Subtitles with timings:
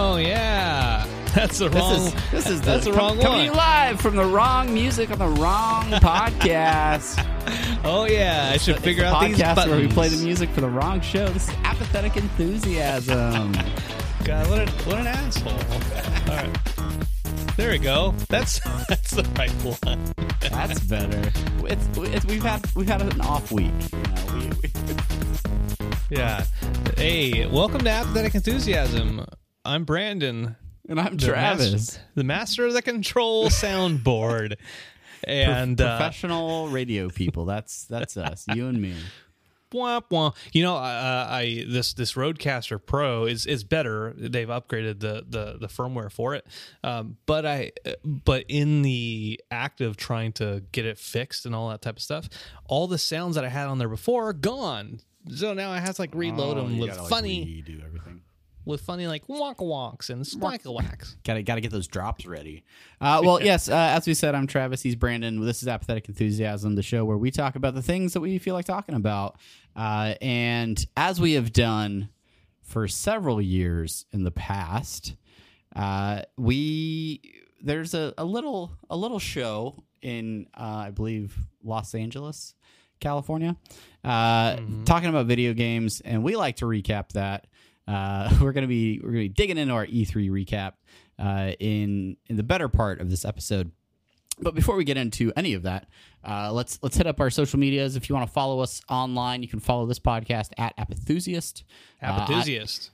[0.00, 1.04] Oh yeah,
[1.34, 1.94] that's the This wrong.
[1.94, 3.56] is this is that's the, the wrong coming one.
[3.56, 7.24] live from the wrong music on the wrong podcast.
[7.84, 9.76] Oh yeah, I should It's figure the out these podcast buttons.
[9.76, 11.26] where we play the music for the wrong show.
[11.30, 13.52] This is apathetic enthusiasm.
[14.24, 15.52] God, what, a, what an asshole!
[15.52, 16.58] All right,
[17.56, 18.14] there we go.
[18.28, 20.14] That's that's the right one.
[20.40, 21.32] That's better.
[21.64, 23.72] It's, it's, we've had we've had an off week.
[23.92, 24.70] You know, we, we,
[26.10, 26.44] Yeah.
[26.96, 29.24] Hey, welcome to Apathetic Enthusiasm.
[29.68, 30.56] I'm Brandon,
[30.88, 31.72] and I'm the Travis.
[31.72, 34.56] master, the master of the control soundboard,
[35.24, 37.44] and uh, Professional radio people.
[37.44, 38.46] That's that's us.
[38.54, 38.94] You and me.
[40.54, 44.14] You know, uh, I this this RodeCaster Pro is is better.
[44.16, 46.46] They've upgraded the the, the firmware for it,
[46.82, 47.72] um, but I
[48.04, 52.02] but in the act of trying to get it fixed and all that type of
[52.02, 52.30] stuff,
[52.64, 55.00] all the sounds that I had on there before are gone.
[55.34, 58.22] So now I have to like reload Oh, them with gotta, like, funny redo everything.
[58.68, 61.16] With funny like wonka wonks and squackle whacks.
[61.24, 62.64] Got to got to get those drops ready.
[63.00, 64.82] Uh, well, yes, uh, as we said, I'm Travis.
[64.82, 65.44] He's Brandon.
[65.44, 68.54] This is Apathetic Enthusiasm, the show where we talk about the things that we feel
[68.54, 69.36] like talking about.
[69.74, 72.10] Uh, and as we have done
[72.60, 75.16] for several years in the past,
[75.74, 81.34] uh, we there's a, a little a little show in uh, I believe
[81.64, 82.54] Los Angeles,
[83.00, 83.56] California,
[84.04, 87.46] uh, talking about video games, and we like to recap that.
[87.88, 90.72] Uh, we're gonna be we're gonna be digging into our E3 recap
[91.18, 93.72] uh, in in the better part of this episode.
[94.40, 95.88] But before we get into any of that,
[96.24, 97.96] uh, let's let's hit up our social medias.
[97.96, 101.62] If you want to follow us online, you can follow this podcast at Apathusiast.
[102.02, 102.16] Uh, I-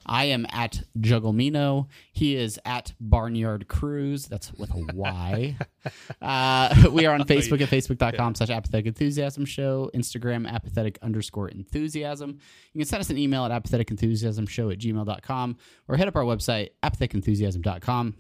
[0.06, 1.88] I am at Jugglemino.
[2.12, 4.26] He is at Barnyard Cruise.
[4.26, 5.56] That's with a Y.
[6.22, 12.38] uh, we are on Facebook at facebook.com slash apathetic enthusiasm show, Instagram apathetic underscore enthusiasm.
[12.72, 15.56] You can send us an email at apathetic enthusiasm show at gmail.com
[15.88, 18.16] or hit up our website, apatheticenthusiasm.com.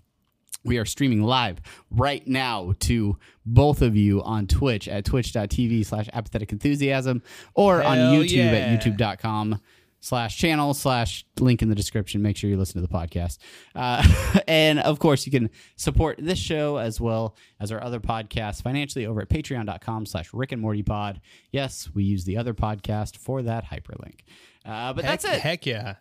[0.64, 1.60] We are streaming live
[1.90, 7.22] right now to both of you on Twitch at twitch.tv slash apathetic enthusiasm
[7.54, 8.52] or on Hell YouTube yeah.
[8.52, 9.60] at youtube.com
[10.04, 12.20] slash channel slash link in the description.
[12.20, 13.38] Make sure you listen to the podcast.
[13.74, 18.62] Uh, and of course, you can support this show as well as our other podcasts
[18.62, 21.20] financially over at patreon.com slash Rick and Morty pod.
[21.52, 24.20] Yes, we use the other podcast for that hyperlink.
[24.64, 25.40] Uh, but Heck, that's it.
[25.40, 25.96] Heck yeah.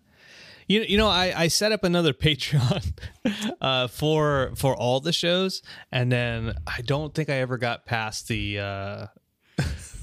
[0.68, 2.94] You, you know I, I set up another Patreon
[3.62, 8.28] uh, for for all the shows and then I don't think I ever got past
[8.28, 9.06] the uh,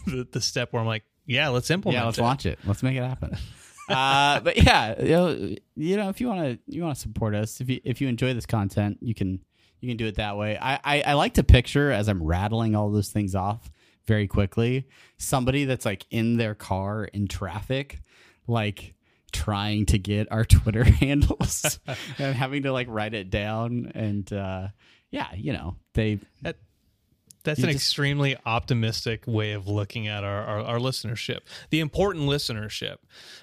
[0.06, 2.22] the, the step where I'm like yeah let's implement Yeah, let's it.
[2.22, 2.58] launch it.
[2.64, 3.36] Let's make it happen.
[3.88, 7.34] uh, but yeah, you know, you know, if you want to, you want to support
[7.34, 7.60] us.
[7.60, 9.40] If you if you enjoy this content, you can
[9.80, 10.56] you can do it that way.
[10.60, 13.70] I, I I like to picture as I'm rattling all those things off
[14.06, 14.86] very quickly,
[15.18, 18.00] somebody that's like in their car in traffic,
[18.46, 18.94] like
[19.32, 21.78] trying to get our Twitter handles
[22.18, 24.68] and having to like write it down and uh
[25.10, 26.56] yeah, you know, they That,
[27.42, 31.38] that's an just- extremely optimistic way of looking at our, our, our listenership,
[31.70, 32.98] the important listenership.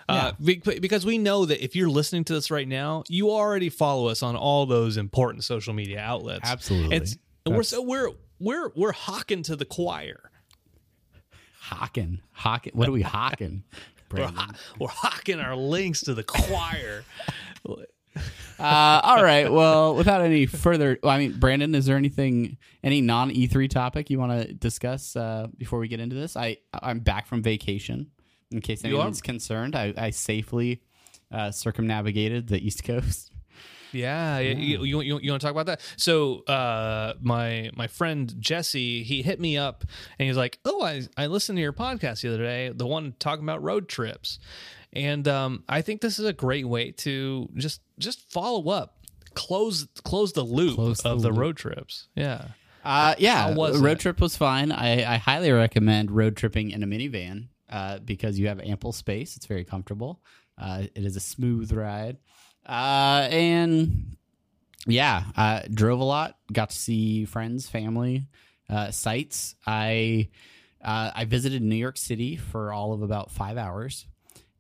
[0.08, 3.68] Uh, be- because we know that if you're listening to this right now, you already
[3.70, 6.50] follow us on all those important social media outlets.
[6.50, 6.96] Absolutely.
[6.96, 10.30] It's, and we're so we're we're we're hawking to the choir.
[11.60, 12.74] hawking, hawking.
[12.76, 13.64] What are we hawking?
[14.12, 17.04] We're, ho- we're hawking our links to the choir.
[18.60, 19.52] Uh, all right.
[19.52, 24.10] Well, without any further, well, I mean, Brandon, is there anything, any non E3 topic
[24.10, 26.36] you want to discuss uh, before we get into this?
[26.36, 28.10] I I'm back from vacation.
[28.50, 30.82] In case anyone's concerned, I, I safely
[31.32, 33.32] uh, circumnavigated the East Coast.
[33.92, 34.54] Yeah, yeah.
[34.54, 35.82] You, you, you, you want to talk about that?
[35.96, 39.84] So, uh, my my friend Jesse, he hit me up
[40.20, 43.14] and he's like, "Oh, I I listened to your podcast the other day, the one
[43.20, 44.40] talking about road trips."
[44.94, 48.98] And um, I think this is a great way to just just follow up,
[49.34, 51.38] close close the loop Close the of the loop.
[51.40, 52.08] road trips.
[52.16, 52.46] Yeah.
[52.84, 54.00] Uh, yeah, was road it?
[54.00, 54.72] trip was fine.
[54.72, 59.36] I, I highly recommend road tripping in a minivan uh, because you have ample space.
[59.36, 60.22] It's very comfortable.
[60.58, 62.16] Uh, it is a smooth ride,
[62.68, 64.18] uh, and
[64.86, 66.38] yeah, I drove a lot.
[66.52, 68.28] Got to see friends, family,
[68.70, 69.56] uh, sites.
[69.66, 70.30] I
[70.84, 74.06] uh, I visited New York City for all of about five hours,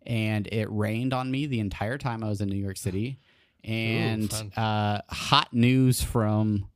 [0.05, 3.19] and it rained on me the entire time I was in New York City.
[3.63, 4.51] And fun.
[4.55, 6.69] uh, hot news from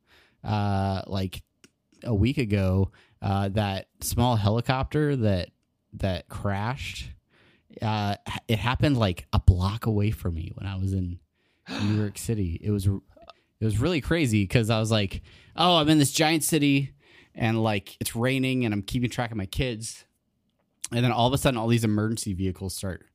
[0.44, 1.42] uh, like
[2.04, 2.92] a week ago
[3.22, 5.50] uh, that small helicopter that
[5.94, 7.10] that crashed.
[7.82, 8.16] Uh,
[8.48, 11.20] it happened like a block away from me when I was in
[11.84, 12.60] New York City.
[12.64, 15.22] It was it was really crazy because I was like,
[15.56, 16.94] oh, I'm in this giant city
[17.36, 20.06] and like it's raining and I'm keeping track of my kids,
[20.92, 23.06] and then all of a sudden all these emergency vehicles start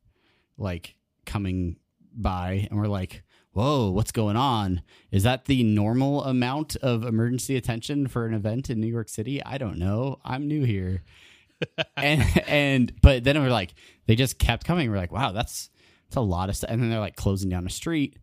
[0.56, 0.94] like
[1.26, 1.76] coming
[2.14, 3.22] by and we're like
[3.52, 4.82] whoa what's going on?
[5.10, 9.42] Is that the normal amount of emergency attention for an event in new york city?
[9.42, 10.18] I don't know.
[10.24, 11.02] I'm new here
[11.96, 13.74] and and but then we're like
[14.06, 15.70] they just kept coming we're like wow that's
[16.06, 18.18] that's a lot of stuff and then they're like closing down the street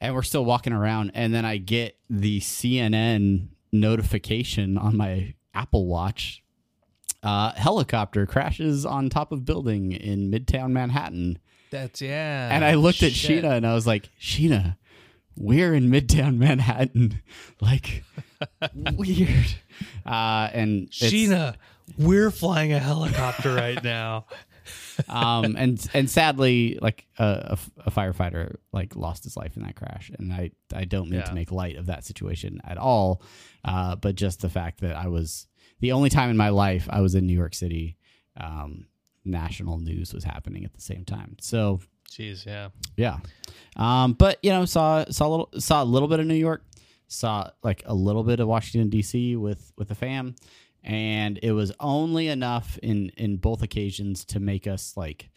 [0.00, 5.86] and we're still walking around and then i get the cnn notification on my apple
[5.86, 6.42] watch
[7.22, 11.38] uh, helicopter crashes on top of building in midtown manhattan
[11.70, 12.50] That's yeah.
[12.52, 13.44] and I looked at Shit.
[13.44, 14.76] Sheena and I was like, Sheena,
[15.36, 17.20] we're in Midtown Manhattan.
[17.60, 18.04] Like,
[18.94, 19.54] weird.
[20.04, 21.56] Uh, and Sheena,
[21.98, 24.26] we're flying a helicopter right now.
[25.08, 29.76] um, and and sadly, like a, a a firefighter like lost his life in that
[29.76, 31.26] crash, and I I don't mean Yeah.
[31.26, 33.22] to make light of that situation at all,
[33.64, 35.46] uh, but just the fact that I was
[35.80, 37.96] the only time in my life I was in New York City.
[38.40, 38.86] Um,
[39.26, 41.80] national news was happening at the same time, so
[42.10, 42.68] Jeez, yeah.
[42.96, 43.18] Yeah.
[43.76, 46.64] Um, but you know, saw saw a little saw a little bit of New York,
[47.08, 49.36] saw like a little bit of Washington D.C.
[49.36, 50.36] with with the fam,
[50.84, 55.30] and it was only enough in in both occasions to make us like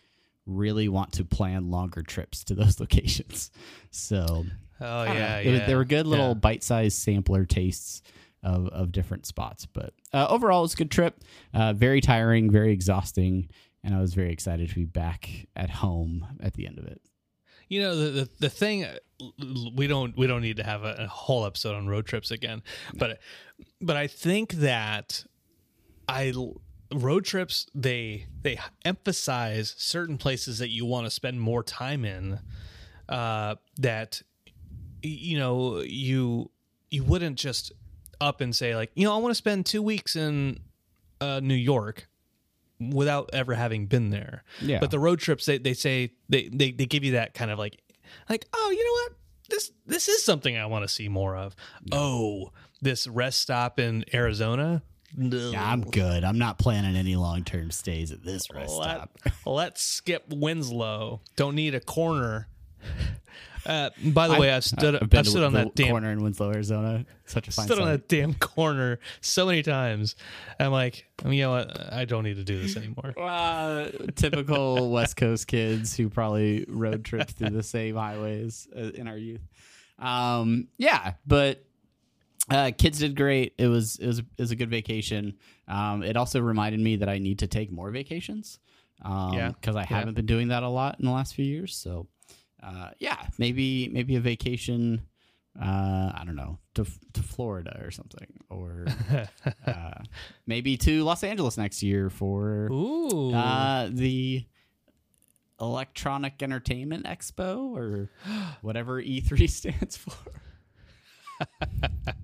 [0.45, 3.51] really want to plan longer trips to those locations.
[3.91, 4.45] So
[4.79, 5.19] Oh I don't know.
[5.21, 5.51] yeah, yeah.
[5.51, 6.33] was- they were good little Yeah.
[6.35, 8.01] bite-sized sampler tastes
[8.43, 9.65] of, of different spots.
[9.65, 11.21] But uh, overall, it was a good trip.
[11.53, 13.49] Uh, very tiring, very exhausting,
[13.83, 17.01] and I was very excited to be back at home at the end of it.
[17.69, 18.95] You know the, the the thing uh,
[19.75, 22.61] we don't we don't need to have a, a whole episode on road trips again,
[22.95, 23.19] but
[23.81, 25.25] but I think that
[26.07, 26.33] I
[26.93, 32.39] road trips they they emphasize certain places that you want to spend more time in
[33.09, 34.21] uh that
[35.03, 36.49] you know you
[36.89, 37.73] you wouldn't just
[38.21, 40.59] up and say like you know I want to spend 2 weeks in
[41.19, 42.07] uh New York
[42.79, 44.43] without ever having been there.
[44.61, 44.79] Yeah.
[44.79, 47.59] But the road trips they, they say they, they they give you that kind of
[47.59, 47.81] like
[48.29, 49.17] like oh you know what
[49.49, 51.55] this this is something I want to see more of.
[51.91, 52.51] Oh,
[52.81, 54.83] this rest stop in Arizona.
[55.15, 55.51] No.
[55.51, 56.23] Yeah, I'm good.
[56.23, 59.19] I'm not planning any long term stays at this rest Let, stop.
[59.45, 61.21] let's skip Winslow.
[61.35, 62.47] Don't need a corner.
[63.67, 65.89] Uh, by the way, I've stood I've I've, been to stood on the that damn
[65.89, 67.05] corner in Winslow, Arizona.
[67.25, 70.15] Such a fine stood on that damn corner so many times.
[70.57, 71.93] I'm like, you know what?
[71.93, 73.13] I don't need to do this anymore.
[73.27, 79.07] Uh, typical West Coast kids who probably road tripped through the same highways uh, in
[79.07, 79.41] our youth.
[79.99, 81.65] Um, yeah, but
[82.49, 83.53] uh, kids did great.
[83.57, 85.37] It was it was it was a good vacation.
[85.67, 88.59] Um, it also reminded me that I need to take more vacations.
[89.01, 91.75] Um, Yeah, because I haven't been doing that a lot in the last few years.
[91.75, 92.07] So,
[92.63, 95.01] uh, yeah, maybe maybe a vacation.
[95.59, 98.85] Uh, I don't know to to Florida or something, or
[99.67, 100.03] uh,
[100.45, 103.33] maybe to Los Angeles next year for Ooh.
[103.33, 104.45] uh, the
[105.59, 108.09] Electronic Entertainment Expo or
[108.61, 110.13] whatever E3 stands for.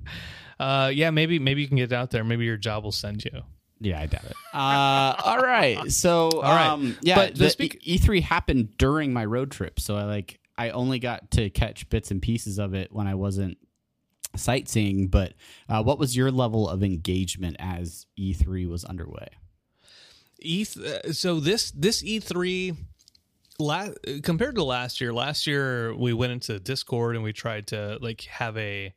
[0.60, 2.24] Uh, yeah, maybe maybe you can get out there.
[2.24, 3.42] Maybe your job will send you.
[3.82, 4.36] Yeah, I doubt it.
[4.54, 6.68] Uh, all right, so all right.
[6.68, 10.04] um, yeah, But the the speak- E- E3 happened during my road trip, so I
[10.04, 13.58] like I only got to catch bits and pieces of it when I wasn't
[14.36, 15.08] sightseeing.
[15.08, 15.34] But
[15.68, 19.28] uh, what was your level of engagement as E3 was underway?
[20.42, 22.78] E uh, so this this E3
[23.60, 23.90] la-
[24.24, 28.22] compared to last year, last year we went into Discord and we tried to like
[28.24, 28.94] have a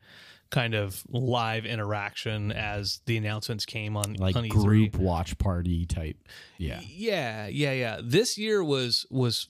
[0.50, 4.48] kind of live interaction as the announcements came on Like on E3.
[4.50, 6.16] group watch party type.
[6.56, 8.00] Yeah, Yeah, yeah, yeah.
[8.02, 9.48] This year was was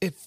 [0.00, 0.26] if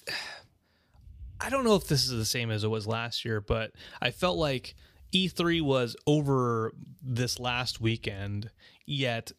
[1.41, 4.11] I don't know if this is the same as it was last year, but I
[4.11, 4.75] felt like
[5.13, 8.51] E3 was over this last weekend,
[8.85, 9.31] yet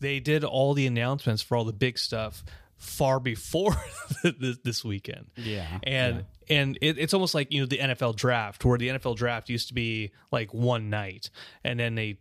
[0.00, 2.44] they did all the announcements for all the big stuff
[2.76, 3.76] far before
[4.62, 5.26] this, weekend.
[5.36, 9.16] Yeah, And and it, it's almost like you know the NFL draft, where the NFL
[9.16, 11.30] draft used to be like one night,
[11.64, 12.18] and then they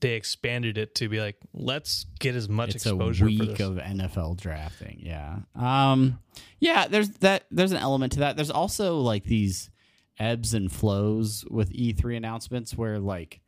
[0.00, 3.60] they expanded it to be like let's get as much it's a exposure for week
[3.60, 5.00] of NFL drafting.
[5.02, 5.38] Yeah.
[5.56, 6.20] Um
[6.60, 8.36] yeah, there's that there's an element to that.
[8.36, 9.70] There's also like these
[10.18, 13.40] ebbs and flows with E3 announcements where like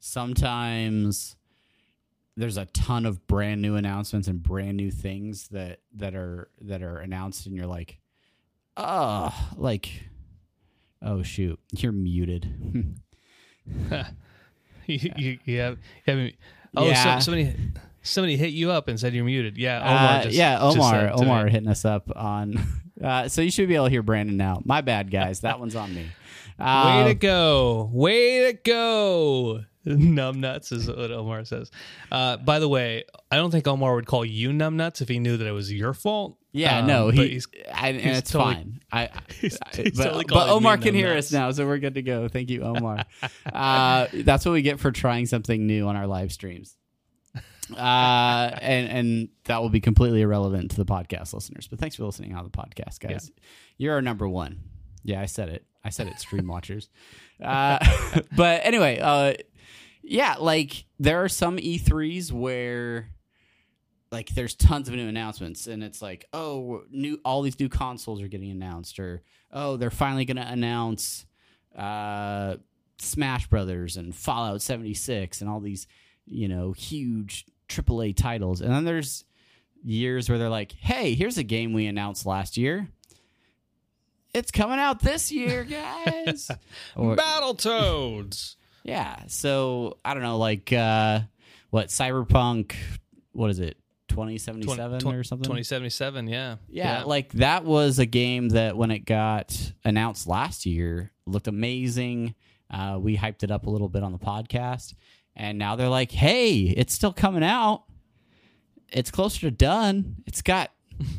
[0.00, 1.36] sometimes
[2.38, 6.82] there's a ton of brand new announcements and brand new things that that are that
[6.82, 7.98] are announced and you're like
[8.76, 9.90] oh like
[11.02, 12.48] oh shoot you're muted
[14.86, 16.32] you, you, you have, you have
[16.76, 17.18] oh Yeah.
[17.18, 17.54] so, somebody
[18.02, 19.58] somebody hit you up and said you're muted.
[19.58, 20.20] Yeah, Omar.
[20.20, 21.10] Uh, just, yeah, Omar.
[21.12, 22.58] Omar hitting us up on.
[22.98, 24.60] Uh, so you should be able to hear Brandon now.
[24.64, 25.42] My bad, guys.
[25.42, 26.06] That one's on me.
[26.58, 27.88] Way to go!
[27.92, 29.62] Way to go!
[29.96, 31.70] Numbnuts is what Omar says.
[32.12, 35.36] Uh, by the way, I don't think Omar would call you numbnuts if he knew
[35.36, 36.36] that it was your fault.
[36.52, 37.28] yeah, Um, no, he.
[37.28, 38.80] he's I, and he's it's totally- fine.
[38.92, 39.08] I,
[39.40, 41.18] he's- I- but, totally but Omar can hear numbnuts.
[41.18, 42.28] us now, so we're good to go.
[42.28, 43.04] Thank you, Omar.
[43.52, 46.74] uh, that's what we get for trying something new on our live streams.
[47.76, 51.68] Uh, and and that will be completely irrelevant to the podcast listeners.
[51.68, 53.30] But thanks for listening on the podcast, guys.
[53.76, 54.60] You're our number one.
[55.04, 55.66] Yeah, I said it.
[55.84, 56.88] I said it, stream watchers.
[57.42, 57.78] Uh,
[58.36, 59.34] but anyway, uh,
[60.08, 63.10] yeah, like there are some E3s where
[64.10, 68.22] like there's tons of new announcements and it's like, oh, new all these new consoles
[68.22, 69.22] are getting announced or
[69.52, 71.26] oh, they're finally going to announce
[71.76, 72.56] uh
[72.98, 75.86] Smash Brothers and Fallout 76 and all these,
[76.26, 78.60] you know, huge AAA titles.
[78.60, 79.24] And then there's
[79.84, 82.88] years where they're like, "Hey, here's a game we announced last year.
[84.34, 85.64] It's coming out this year,
[86.06, 86.50] guys."
[86.96, 88.56] or Battletoads.
[88.84, 91.20] Yeah, so I don't know, like uh
[91.70, 92.74] what Cyberpunk?
[93.32, 93.76] What is it?
[94.08, 95.44] 2077 or something?
[95.44, 96.56] 2077, yeah.
[96.68, 102.34] Yeah, like that was a game that when it got announced last year looked amazing.
[102.70, 104.94] Uh, we hyped it up a little bit on the podcast,
[105.36, 107.84] and now they're like, "Hey, it's still coming out.
[108.90, 110.16] It's closer to done.
[110.26, 110.70] It's got,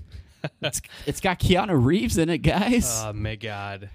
[0.61, 3.89] it's, it's got Keanu Reeves in it, guys." Oh my god.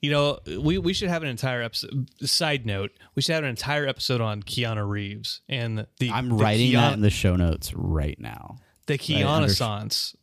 [0.00, 2.08] You know, we, we should have an entire episode.
[2.22, 6.10] Side note: We should have an entire episode on Keanu Reeves and the.
[6.10, 8.58] I'm the writing Keanu, that in the show notes right now.
[8.86, 10.14] the I under- Keanu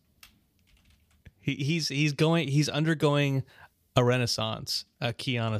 [1.42, 3.44] He, he's he's going he's undergoing
[3.96, 5.60] a renaissance, a Keanu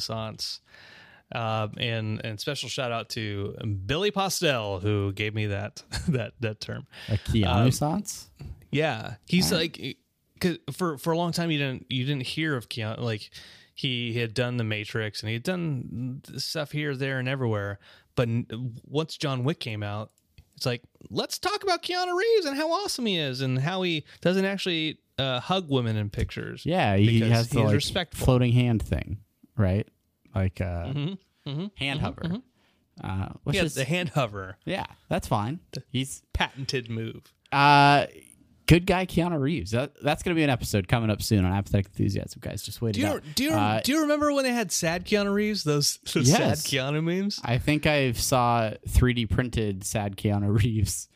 [1.34, 3.56] um, and and special shout out to
[3.86, 6.88] Billy Postel who gave me that that that term.
[7.10, 8.28] A Keanussance?
[8.72, 9.98] Yeah, he's like,
[10.40, 13.00] cause for for a long time you didn't you didn't hear of Keanu.
[13.00, 13.30] Like
[13.76, 17.78] he, had done the Matrix and he had done stuff here, there, and everywhere.
[18.16, 18.30] But
[18.88, 20.12] once John Wick came out,
[20.56, 24.06] it's like let's talk about Keanu Reeves and how awesome he is and how he
[24.22, 26.66] doesn't actually uh, hug women in pictures.
[26.66, 28.26] Yeah, he has the like, respectful.
[28.26, 29.18] floating hand thing,
[29.58, 29.86] right?
[30.34, 32.42] Like uh, Mhm, mhm, hand mhm, hover.
[33.04, 35.60] Uh, which Yeah, is the hand hover, yeah, that's fine.
[35.90, 37.34] He's patented move.
[37.52, 38.06] uh,
[38.68, 39.72] good guy, Keanu Reeves.
[39.72, 42.62] That, that's going to be an episode coming up soon on Apathetic Enthusiasm, guys.
[42.64, 45.34] Just wait Do you do you Uh, do you remember when they had sad Keanu
[45.34, 45.64] Reeves?
[45.64, 46.64] Those, those Yes.
[46.64, 47.40] sad Keanu memes.
[47.44, 51.08] I think I saw 3D printed sad Keanu Reeves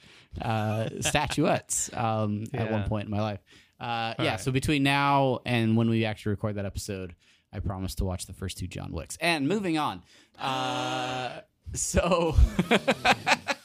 [0.42, 3.40] uh, statuettes um, at one point in my life.
[3.80, 4.40] Uh, yeah, right.
[4.42, 7.16] so between now and when we actually record that episode,
[7.54, 9.18] I promise to watch the first two John Wicks.
[9.22, 10.04] And moving on.
[10.38, 11.40] Uh,
[11.74, 12.36] so,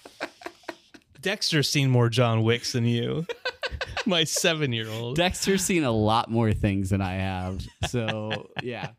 [1.24, 3.26] Dexter's seen more John Wicks than you.
[4.06, 5.16] My seven year old.
[5.16, 7.62] Dexter's seen a lot more things than I have.
[7.88, 8.90] So, yeah.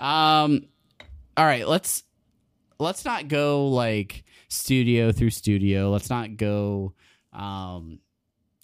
[0.00, 0.64] Um,
[1.36, 2.02] all right, let's
[2.80, 5.90] let's not go like studio through studio.
[5.90, 6.94] Let's not go
[7.34, 7.98] um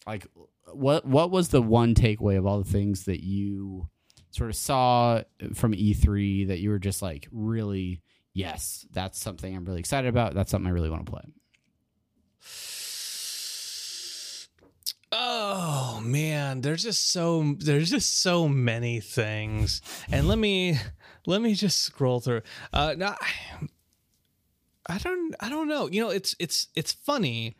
[0.06, 0.26] like
[0.72, 3.86] what what was the one takeaway of all the things that you
[4.30, 5.22] sort of saw
[5.52, 8.00] from E3 that you were just like really
[8.32, 10.32] yes, that's something I'm really excited about.
[10.32, 11.24] That's something I really want to play.
[15.32, 19.80] Oh man, there's just so there's just so many things.
[20.10, 20.76] And let me
[21.24, 22.42] let me just scroll through.
[22.72, 23.14] Uh now
[24.86, 25.88] I don't I don't know.
[25.88, 27.56] You know, it's it's it's funny.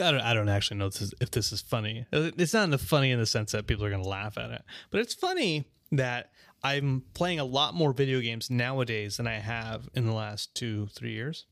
[0.00, 2.06] I don't I don't actually know if this is, if this is funny.
[2.10, 4.62] It's not funny in the sense that people are going to laugh at it.
[4.90, 6.30] But it's funny that
[6.62, 10.86] I'm playing a lot more video games nowadays than I have in the last 2
[10.86, 11.44] 3 years.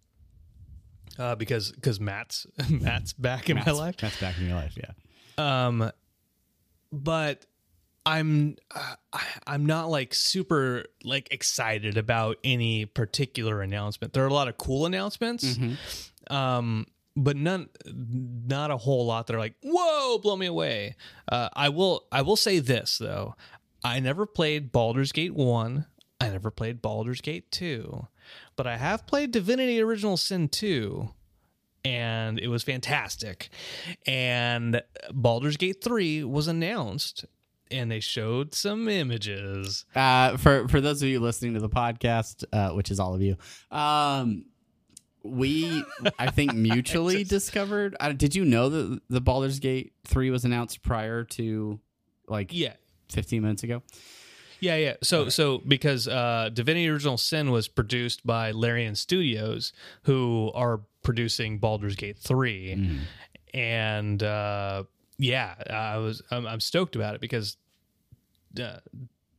[1.19, 4.03] Uh, because because Matt's Matt's back in my life.
[4.03, 5.67] Matt's back in your life, yeah.
[5.67, 5.91] Um,
[6.93, 7.47] but
[8.07, 8.95] I'm uh,
[9.47, 14.13] I'm not like super like excited about any particular announcement.
[14.13, 15.57] There are a lot of cool announcements,
[16.31, 20.97] um, but none not a whole lot that are like whoa, blow me away.
[21.31, 23.37] Uh, I will I will say this though,
[23.83, 25.87] I never played Baldur's Gate one.
[26.21, 28.07] I never played Baldur's Gate two,
[28.57, 31.11] but I have played Divinity Original Sin two
[31.85, 33.51] and it was fantastic.
[34.07, 37.27] And Baldur's Gate 3 was announced
[37.71, 39.85] and they showed some images.
[39.95, 43.21] Uh, for for those of you listening to the podcast, uh, which is all of
[43.23, 43.37] you,
[43.71, 44.45] um,
[45.23, 45.83] we
[46.19, 47.97] I think mutually discovered.
[48.01, 51.81] Uh, did you know that the Baldur's Gate three was announced prior to
[52.29, 52.75] like Yeah.
[53.11, 53.83] fifteen minutes ago?
[54.65, 54.95] Yeah, yeah.
[55.03, 59.73] So so because uh Divinity Original Sin was produced by Larian Studios
[60.05, 63.01] who are producing Baldur's Gate 3
[63.53, 64.85] and uh
[65.19, 67.57] yeah, I was I'm, I'm stoked about it because
[68.61, 68.79] uh,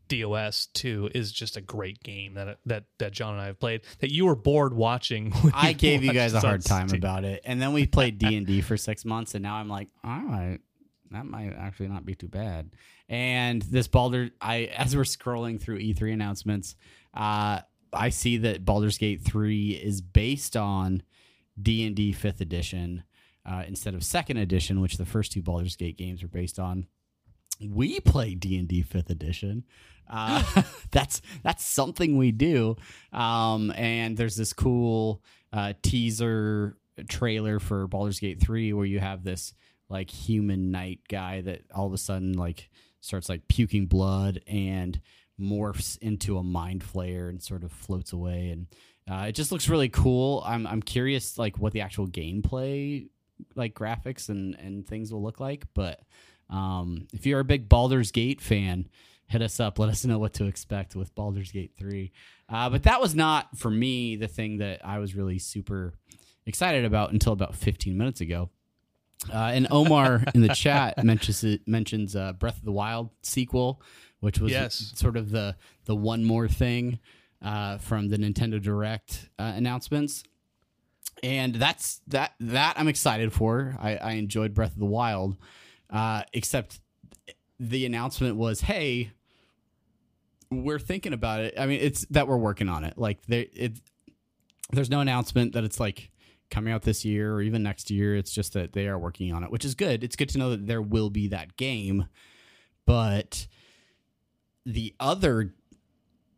[0.07, 3.81] DOS 2 is just a great game that that that John and I have played
[3.99, 5.33] that you were bored watching.
[5.53, 6.99] I gave you guys a hard time Steam.
[6.99, 9.69] about it, and then we played D and D for six months, and now I'm
[9.69, 10.59] like, all right,
[11.11, 12.69] that might actually not be too bad.
[13.07, 16.75] And this Baldur, I as we're scrolling through E3 announcements,
[17.13, 17.59] uh,
[17.93, 21.03] I see that Baldur's Gate three is based on
[21.61, 23.03] D and D Fifth Edition
[23.45, 26.87] uh, instead of Second Edition, which the first two Baldur's Gate games are based on.
[27.61, 29.63] We play D and D Fifth Edition.
[30.09, 32.75] Uh, that's that's something we do.
[33.13, 35.21] Um, and there's this cool
[35.53, 39.53] uh, teaser trailer for Baldur's Gate three where you have this
[39.89, 42.69] like human knight guy that all of a sudden like
[43.05, 44.99] starts like puking blood and
[45.39, 48.67] morphs into a mind flayer and sort of floats away and
[49.09, 50.41] uh, it just looks really cool.
[50.45, 53.07] I'm I'm curious like what the actual gameplay
[53.55, 55.65] like graphics and and things will look like.
[55.73, 55.99] But
[56.49, 58.87] um, if you're a big Baldur's Gate fan,
[59.27, 59.77] hit us up.
[59.77, 62.13] Let us know what to expect with Baldur's Gate three.
[62.49, 65.93] Uh, but that was not for me the thing that I was really super
[66.47, 68.49] excited about until about 15 minutes ago.
[69.33, 73.81] Uh, and Omar in the chat mentions mentions uh, Breath of the Wild sequel,
[74.19, 74.91] which was Yes.
[74.95, 76.99] sort of the the one more thing
[77.41, 80.23] uh, from the Nintendo Direct uh, announcements
[81.23, 83.75] and that's that that I'm excited for.
[83.79, 85.37] I, I enjoyed Breath of the Wild,
[85.89, 86.79] uh, except
[87.57, 89.11] the announcement was, "Hey,
[90.51, 92.97] we're thinking about it." I mean, it's that we're working on it.
[92.97, 93.79] Like there, it
[94.71, 96.11] there's no announcement that it's like
[96.55, 98.15] coming out this year or even next year.
[98.15, 100.05] It's just that they are working on it, which is good.
[100.05, 102.07] It's good to know that there will be that game,
[102.85, 103.45] but
[104.65, 105.53] the other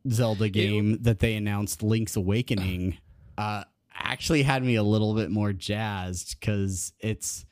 [0.10, 2.98] Zelda game that they announced, Link's Awakening,
[3.38, 7.46] uh, actually had me a little bit more jazzed because it's.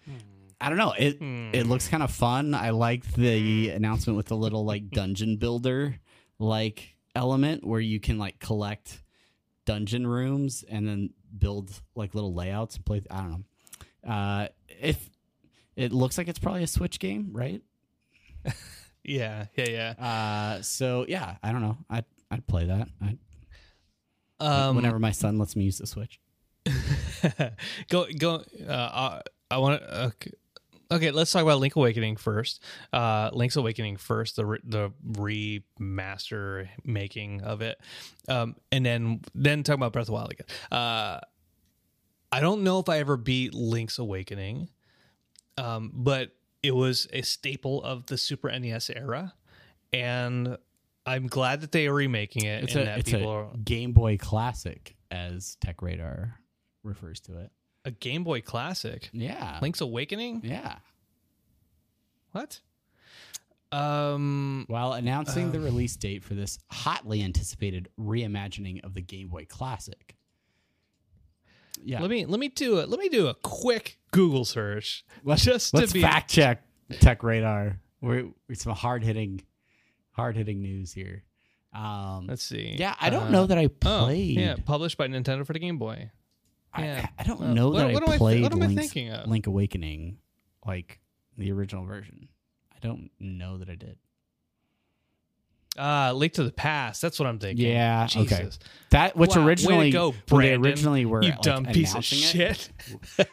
[0.59, 0.93] I don't know.
[0.97, 2.55] It it looks kind of fun.
[2.55, 5.99] I like the announcement with the little like dungeon builder
[6.39, 9.03] like element where you can like collect
[9.65, 13.01] dungeon rooms and then build like little layouts and play.
[13.09, 14.11] I don't know.
[14.11, 15.09] Uh, if
[15.75, 17.61] it looks like it's probably a Switch game, right?
[19.07, 19.89] Yeah, yeah, yeah.
[20.03, 21.77] Uh, so yeah, I don't know.
[21.91, 22.87] I'd I'd play that.
[22.99, 23.19] I'd,
[24.39, 26.19] Um, whenever my son lets me use the Switch.
[27.89, 28.43] go go.
[28.67, 29.21] Uh, uh,
[29.51, 30.03] I want to.
[30.05, 30.31] Okay.
[30.91, 32.63] Okay, let's talk about Link Awakening first.
[32.93, 37.79] Uh, Link's Awakening first, the re- the remaster making of it,
[38.27, 40.47] um, and then then talk about Breath of the Wild again.
[40.71, 41.19] Uh,
[42.31, 44.69] I don't know if I ever beat Link's Awakening,
[45.57, 49.33] um, but it was a staple of the Super NES era,
[49.93, 50.57] and
[51.05, 52.63] I'm glad that they are remaking it.
[52.63, 56.39] It's and a that it's people a are Game Boy Classic, as Tech Radar
[56.83, 57.51] refers to it.
[57.85, 59.09] A Game Boy Classic.
[59.13, 60.41] Yeah, Link's Awakening.
[60.43, 60.75] yeah.
[62.33, 62.59] What?
[63.71, 64.65] Um.
[64.67, 70.15] While announcing the release date for this hotly anticipated reimagining of the Game Boy Classic.
[71.83, 75.43] Yeah, Let me let me do a let me do a quick Google search let's,
[75.43, 76.63] just let's to be fact check
[77.01, 77.79] Tech Radar.
[78.01, 79.41] We're, we're some hard hitting,
[80.11, 81.23] hard hitting news here.
[81.73, 82.75] Um, Let's see.
[82.77, 84.37] yeah, I don't Uh, know that I Oh, played.
[84.39, 86.11] yeah, published by Nintendo for the Game Boy.
[86.75, 87.07] I, yeah.
[87.17, 89.09] I don't Uh, know what- that what I I th- played what am I thinking
[89.11, 89.27] of?
[89.29, 90.17] Link Awakening,
[90.65, 90.99] like
[91.37, 92.27] the original version.
[92.75, 93.97] I don't know that I did.
[95.77, 97.01] Uh Link to the Past.
[97.01, 97.65] That's what I'm thinking.
[97.67, 98.49] Yeah, okay.
[98.91, 102.69] That which Wow, originally go, they originally were You like, dumb piece of shit.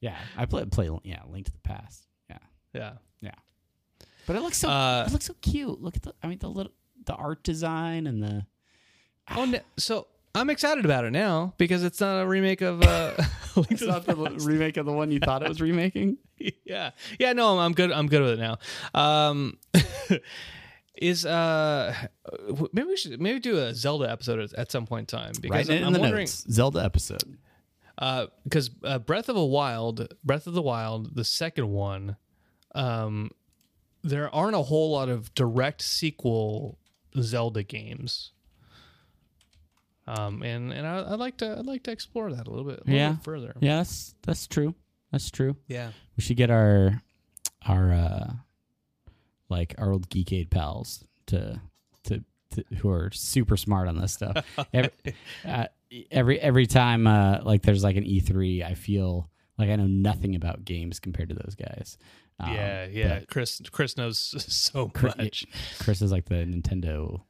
[0.00, 2.06] Yeah, I play play yeah, Link to the Past.
[2.30, 2.38] Yeah,
[2.72, 2.92] yeah.
[3.20, 3.34] yeah.
[4.28, 5.80] But it looks so Uh, it looks so cute.
[5.82, 6.72] Look at the I mean the little
[7.04, 8.46] the art design and the
[9.36, 13.12] Oh, no, so I'm excited about it now because it's not a remake of uh,
[13.70, 14.14] it's not the
[14.44, 16.18] remake of the one you thought it was remaking.
[16.64, 17.32] yeah, yeah.
[17.32, 17.90] No, I'm good.
[17.92, 18.58] I'm good with it now.
[18.94, 19.58] Um,
[20.96, 21.94] is uh,
[22.72, 25.68] maybe we should maybe do a Zelda episode at, at some point in time because
[25.68, 26.44] Right I'm, in I'm the wondering notes.
[26.50, 27.38] Zelda episode.
[28.44, 32.16] because uh, Breath of the Wild, Breath of the Wild, the second one,
[32.74, 33.30] um,
[34.02, 36.78] there aren't a whole lot of direct sequel
[37.20, 38.32] Zelda games.
[40.08, 42.80] Um, and and I, I'd like to I'd like to explore that a little bit,
[42.80, 43.12] a little Yeah.
[43.12, 43.54] bit further.
[43.60, 44.74] Yeah, that's that's true.
[45.12, 45.56] That's true.
[45.68, 45.90] Yeah.
[46.16, 47.02] We should get our
[47.66, 48.32] our uh
[49.48, 51.60] like our old Geekade pals to
[52.04, 54.44] to, to who are super smart on this stuff.
[54.72, 54.90] every,
[55.44, 55.66] uh,
[56.10, 60.34] every every time uh like there's like an E3, I feel like I know nothing
[60.36, 61.98] about games compared to those guys.
[62.40, 63.20] Um, yeah, yeah.
[63.28, 64.18] Chris Chris knows
[64.48, 65.46] so Chris, much.
[65.80, 67.22] Chris is like the Nintendo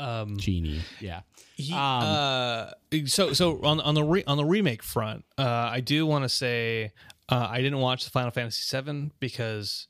[0.00, 0.80] Um, genie.
[1.00, 1.20] Yeah.
[1.56, 2.70] He, Um, uh,
[3.06, 6.28] so so on on the re- on the remake front, uh, I do want to
[6.28, 6.92] say
[7.28, 9.86] uh, I didn't watch the Final Fantasy VII because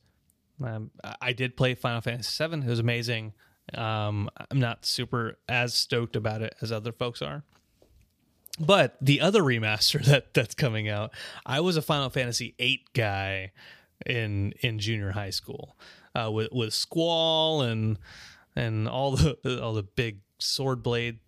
[0.64, 2.59] um, I- I did play Final Fantasy VII.
[2.59, 3.35] It was amazing.
[3.73, 7.44] Um, I'm not super as stoked about it as other folks are.
[8.59, 11.12] But the other remaster that that's coming out,
[11.46, 13.53] I was a Final Fantasy VIII guy
[14.07, 15.77] in in junior high school
[16.14, 17.99] uh, with with Squall and
[18.57, 21.19] and all the all the big sword blade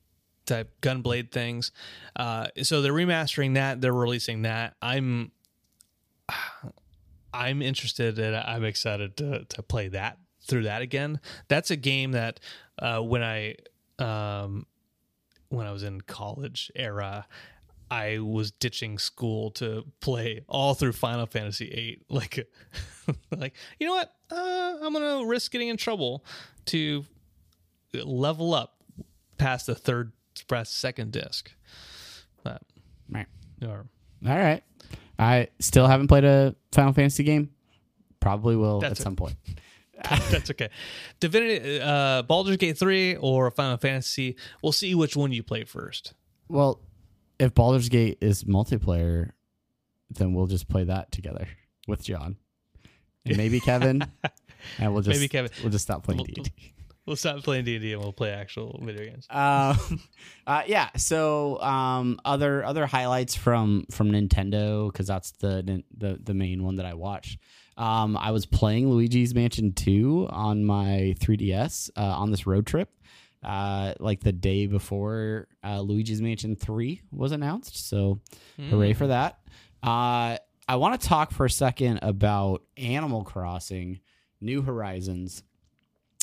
[0.47, 1.73] type gun blade things.
[2.17, 3.81] Uh, so they're remastering that.
[3.81, 4.77] They're releasing that.
[4.83, 5.33] I'm
[7.35, 11.21] I'm interested and I'm excited to to play that through that again.
[11.49, 12.41] That's a game that
[12.79, 13.57] uh, when I
[13.99, 14.67] um,
[15.49, 17.27] when I was in college era,
[17.93, 21.99] I was ditching school to play all through Final Fantasy VIII.
[22.09, 22.49] Like,
[23.37, 24.13] like you know what?
[24.31, 26.25] Uh, I'm gonna risk getting in trouble
[26.67, 27.05] to
[27.93, 28.77] level up
[29.37, 30.13] past the third,
[30.49, 31.53] past second disc.
[32.43, 32.63] But,
[33.11, 33.27] Right.
[33.63, 33.87] or,
[34.27, 34.63] All right.
[35.19, 37.51] I still haven't played a Final Fantasy game.
[38.21, 39.03] Probably will That's at it.
[39.03, 39.37] some point.
[40.31, 40.71] that's okay.
[41.21, 44.37] Divinity, uh, Baldur's Gate three or Final Fantasy.
[44.63, 46.15] We'll see which one you play first.
[46.49, 46.81] Well,
[47.43, 49.31] if Baldur's Gate is multiplayer,
[50.11, 51.49] then we'll just play that together
[51.89, 52.37] with John
[53.27, 54.03] and maybe Kevin,
[54.79, 55.51] and we'll just Maybe Kevin.
[55.61, 56.53] We'll just stop playing We'll- D&D.
[57.05, 59.27] We'll stop playing D and D and we'll play actual video games.
[59.29, 59.77] Um,
[60.47, 60.89] uh, yeah.
[60.97, 66.77] So um, other other highlights from from Nintendo because that's the, the the main one
[66.77, 67.41] that I watched.
[67.77, 72.89] Um, I was playing Luigi's Mansion 2 on my 3DS uh, on this road trip.
[73.43, 77.89] Uh, like the day before uh, Luigi's Mansion 3 was announced.
[77.89, 78.21] So
[78.71, 79.41] hooray for that.
[79.83, 80.37] Uh,
[80.69, 83.99] I want to talk for a second about Animal Crossing
[84.41, 85.43] New Horizons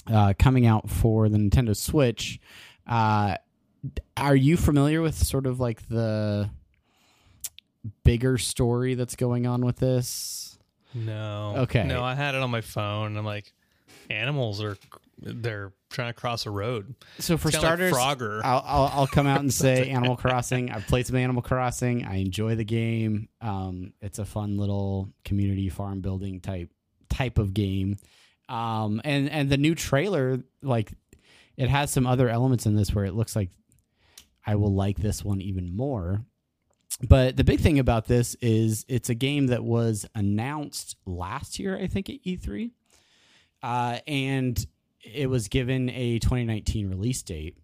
[0.08, 2.40] uh, coming out for the Nintendo Switch.
[2.88, 3.36] Uh,
[4.18, 6.50] are you familiar with sort of like the
[8.04, 10.58] bigger story that's going on with this?
[10.94, 11.54] No.
[11.58, 11.84] Okay.
[11.84, 13.18] No, I had it on my phone.
[13.18, 13.54] I'm like,
[14.10, 14.78] animals are
[15.22, 16.96] they're trying to cross a road.
[17.20, 18.42] So for kinda like starters, Frogger.
[18.44, 20.72] I'll, I'll I'll come out and say Animal Crossing.
[20.72, 22.06] I've played some Animal Crossing.
[22.06, 23.30] I enjoy the game.
[23.42, 26.70] Um, it's a fun little community farm building type
[27.10, 27.98] type of game.
[28.48, 30.92] Um, and and the new trailer, like,
[31.58, 33.50] it has some other elements in this where it looks like
[34.46, 36.22] I will like this one even more.
[37.08, 41.78] But the big thing about this is it's a game that was announced last year,
[41.78, 42.72] I think, at E3.
[43.62, 44.66] Uh, and
[45.02, 47.58] it was given a 2019 release date.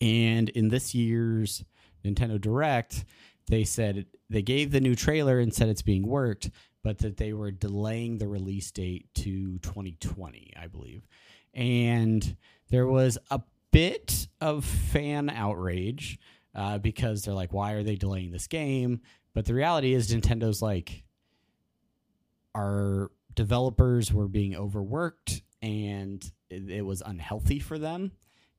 [0.00, 1.64] And in this year's
[2.04, 3.04] Nintendo Direct,
[3.46, 6.50] they said they gave the new trailer and said it's being worked,
[6.82, 11.06] but that they were delaying the release date to 2020, I believe.
[11.54, 12.36] And
[12.70, 16.18] there was a bit of fan outrage
[16.54, 19.00] uh, because they're like, why are they delaying this game?
[19.34, 21.04] But the reality is, Nintendo's like,
[22.54, 28.12] our developers were being overworked and it, it was unhealthy for them.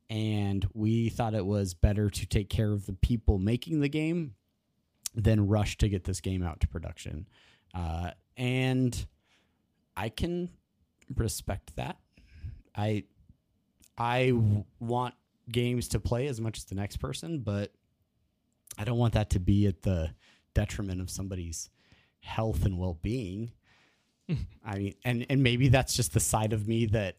[0.10, 4.34] And we thought it was better to take care of the people making the game
[5.14, 7.28] than rush to get this game out to production.
[7.76, 9.06] Uh, and
[9.96, 10.50] I can
[11.16, 11.98] respect that.
[12.76, 13.04] I
[13.98, 14.34] I
[14.80, 15.14] want
[15.50, 17.72] games to play as much as the next person, but
[18.78, 20.10] I don't want that to be at the
[20.54, 21.70] detriment of somebody's
[22.20, 23.52] health and well-being.
[24.66, 27.16] I mean, and and maybe that's just the side of me that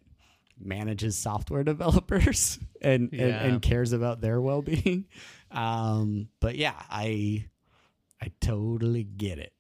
[0.59, 3.43] manages software developers and and, Yeah.
[3.45, 5.07] and cares about their well-being.
[5.51, 7.47] Um, but yeah, I
[8.21, 9.53] I totally get it.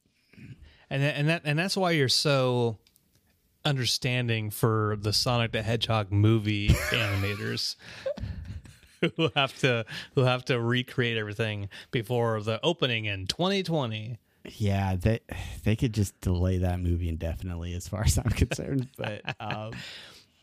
[0.91, 2.79] and that, and that and that's why you're so
[3.65, 7.77] understanding for the Sonic the Hedgehog movie animators.
[9.17, 14.19] who have to who have to recreate everything before the opening in 2020.
[14.57, 15.21] Yeah, they
[15.65, 18.89] they could just delay that movie indefinitely, as far as I'm concerned.
[18.97, 19.73] But um,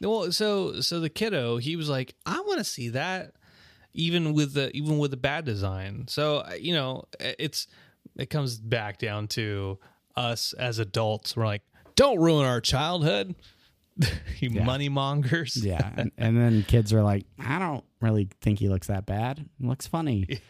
[0.02, 3.34] Well, so so the kiddo, he was like, I want to see that,
[3.94, 6.06] even with the even with the bad design.
[6.08, 7.68] So you know, it's
[8.18, 9.80] it comes back down to
[10.16, 11.36] us as adults.
[11.36, 11.64] We're like,
[11.96, 13.36] don't ruin our childhood,
[14.40, 15.56] you money mongers.
[15.64, 19.44] yeah, and, and then kids are like, I don't really think he looks that bad.
[19.60, 20.42] He looks funny.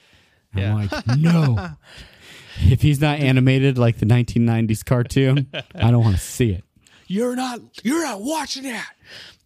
[0.55, 0.75] Yeah.
[0.75, 1.69] I'm like, no.
[2.61, 6.63] If he's not animated like the 1990s cartoon, I don't want to see it.
[7.07, 8.91] You're not you're not watching that.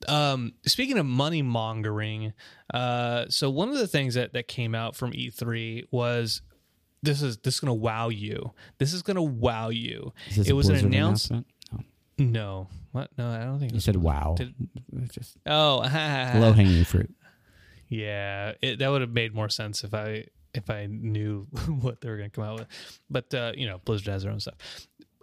[0.07, 2.33] Um, speaking of money mongering,
[2.73, 6.41] uh, so one of the things that that came out from E3 was
[7.03, 8.53] this is this is gonna wow you.
[8.77, 10.13] This is gonna wow you.
[10.29, 11.47] Is this It a was an announcement.
[11.71, 11.91] announcement?
[12.19, 12.25] No.
[12.25, 13.09] No, what?
[13.17, 13.73] No, I don't think.
[13.73, 14.35] You said wow.
[14.37, 14.53] Did-
[15.11, 15.77] just Oh,
[16.35, 17.13] low hanging fruit.
[17.89, 18.53] yeah.
[18.61, 20.25] It, that would have made more sense if I
[20.57, 21.47] if I knew
[21.81, 22.67] what they were going to come out with.
[23.09, 24.55] But uh, you know, Blizzard has their own stuff.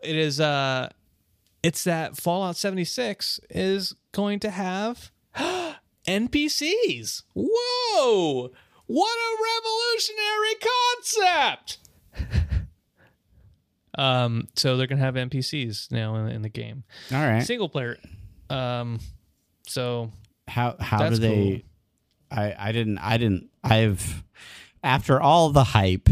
[0.02, 0.40] It is.
[0.40, 0.88] uh
[1.62, 5.10] It's that Fallout seventy six is going to have
[6.06, 7.22] NPCs.
[7.34, 8.50] Whoa!
[8.86, 9.36] What a
[11.16, 11.78] revolutionary concept!
[13.98, 16.84] um, so they're gonna have NPCs now in, in the game.
[17.12, 17.42] All right.
[17.42, 17.98] Single player.
[18.50, 19.00] Um,
[19.66, 20.10] so
[20.46, 21.64] how how do they
[22.30, 24.22] I I didn't I didn't I've
[24.84, 26.08] after all the hype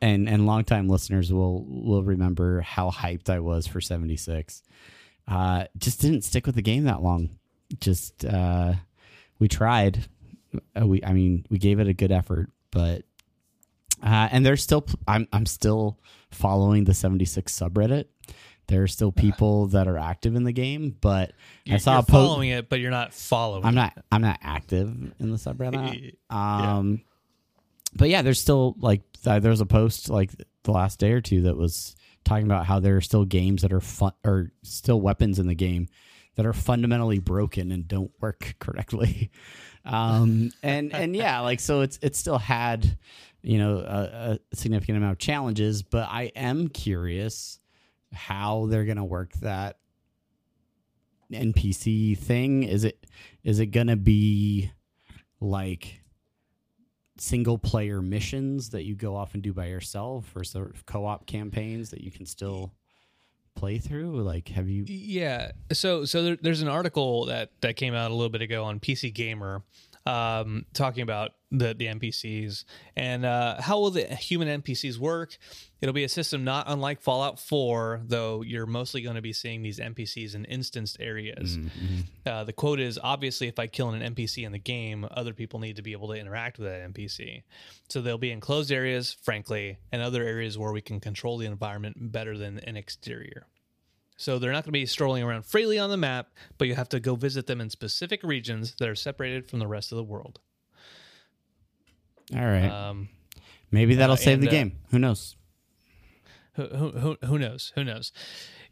[0.00, 4.62] and and longtime listeners will will remember how hyped I was for 76.
[5.26, 7.30] Uh just didn't stick with the game that long.
[7.80, 8.74] Just uh
[9.38, 10.06] we tried.
[10.80, 13.02] Uh, we I mean, we gave it a good effort, but
[14.02, 15.98] uh and there's still I'm I'm still
[16.30, 18.06] following the 76 subreddit.
[18.66, 22.00] There are still people that are active in the game, but I you're, saw you're
[22.00, 23.64] a post following it, but you're not following.
[23.64, 23.76] I'm it.
[23.76, 26.14] not I'm not active in the subreddit.
[26.30, 26.78] Yeah.
[27.96, 30.30] But yeah, there's still like th- there was a post like
[30.64, 33.72] the last day or two that was talking about how there are still games that
[33.72, 35.88] are fun or still weapons in the game
[36.36, 39.30] that are fundamentally broken and don't work correctly.
[39.84, 42.98] Um and and yeah, like so it's it still had
[43.42, 47.58] you know a, a significant amount of challenges, but I am curious
[48.12, 49.76] how they're going to work that
[51.32, 52.62] NPC thing?
[52.62, 53.06] Is it
[53.42, 54.70] is it gonna be
[55.40, 56.00] like
[57.16, 61.06] single player missions that you go off and do by yourself, or sort of co
[61.06, 62.72] op campaigns that you can still
[63.54, 64.22] play through?
[64.22, 64.84] Like, have you?
[64.86, 65.52] Yeah.
[65.72, 68.80] So so there, there's an article that that came out a little bit ago on
[68.80, 69.62] PC Gamer,
[70.06, 72.64] um, talking about the the NPCs
[72.96, 75.38] and uh, how will the human NPCs work.
[75.84, 79.60] It'll be a system not unlike Fallout 4, though you're mostly going to be seeing
[79.60, 81.58] these NPCs in instanced areas.
[82.24, 85.60] Uh, the quote is obviously, if I kill an NPC in the game, other people
[85.60, 87.42] need to be able to interact with that NPC.
[87.90, 91.96] So they'll be enclosed areas, frankly, and other areas where we can control the environment
[92.10, 93.46] better than an exterior.
[94.16, 96.88] So they're not going to be strolling around freely on the map, but you have
[96.88, 100.04] to go visit them in specific regions that are separated from the rest of the
[100.04, 100.40] world.
[102.34, 103.10] All right, Um,
[103.70, 104.72] maybe that'll uh, save the and, uh, game.
[104.90, 105.36] Who knows?
[106.54, 107.72] Who, who, who, who knows?
[107.74, 108.12] Who knows?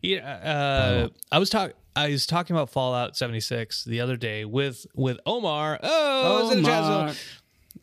[0.00, 1.76] Yeah, uh, I was talking.
[1.94, 5.78] I was talking about Fallout 76 the other day with with Omar.
[5.82, 6.82] Oh, it's in the chat.
[6.84, 7.14] Omar.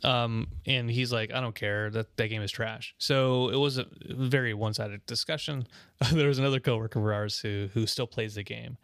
[0.03, 3.77] um and he's like i don't care that that game is trash so it was
[3.79, 5.67] a very one-sided discussion
[6.13, 8.77] there was another coworker of ours who who still plays the game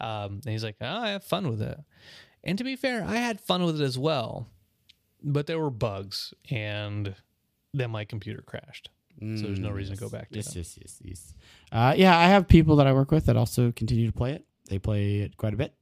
[0.00, 1.78] um and he's like oh, i have fun with it
[2.42, 4.48] and to be fair i had fun with it as well
[5.22, 7.14] but there were bugs and
[7.74, 8.88] then my computer crashed
[9.20, 11.34] so there's no reason to go back to Yes, it yes, yes, yes.
[11.72, 14.44] Uh, yeah, I have people that I work with that also continue to play it.
[14.68, 15.74] They play it quite a bit,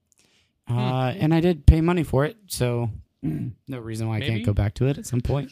[0.69, 0.79] Hmm.
[0.79, 2.91] uh, and I did pay money for it, so
[3.23, 5.51] no reason why I can't go back to it at some point.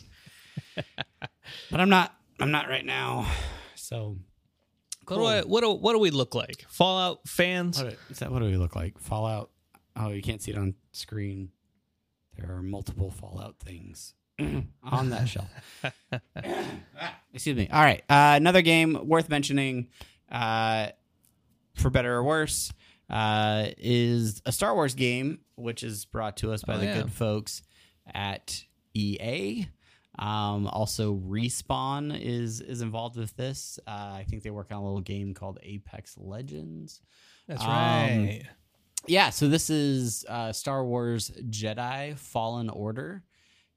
[0.76, 2.14] but I'm not.
[2.40, 3.26] I'm not right now.
[3.74, 4.16] So,
[5.06, 8.30] what, do I, what, do, what do we look like fallout fans what, is that,
[8.32, 8.98] what do we look like?
[8.98, 9.50] Fallout.
[9.96, 11.50] Oh, you can't see it on screen.
[12.38, 14.14] There are multiple Fallout things
[14.83, 15.48] on that shelf.
[17.35, 17.68] Excuse me.
[17.72, 18.02] All right.
[18.09, 19.88] Uh, another game worth mentioning,
[20.31, 20.88] uh,
[21.74, 22.72] for better or worse,
[23.11, 26.94] uh, is a Star Wars game, which is brought to us by Oh, the yeah.
[27.02, 27.62] good folks
[28.14, 29.66] at EA.
[30.18, 33.78] Um, also, Respawn is is involved with this.
[33.87, 37.00] Uh, I think they work on a little game called Apex Legends.
[37.48, 38.42] that's Um, right
[39.07, 43.24] Yeah, so this is uh, Star Wars Jedi Fallen Order,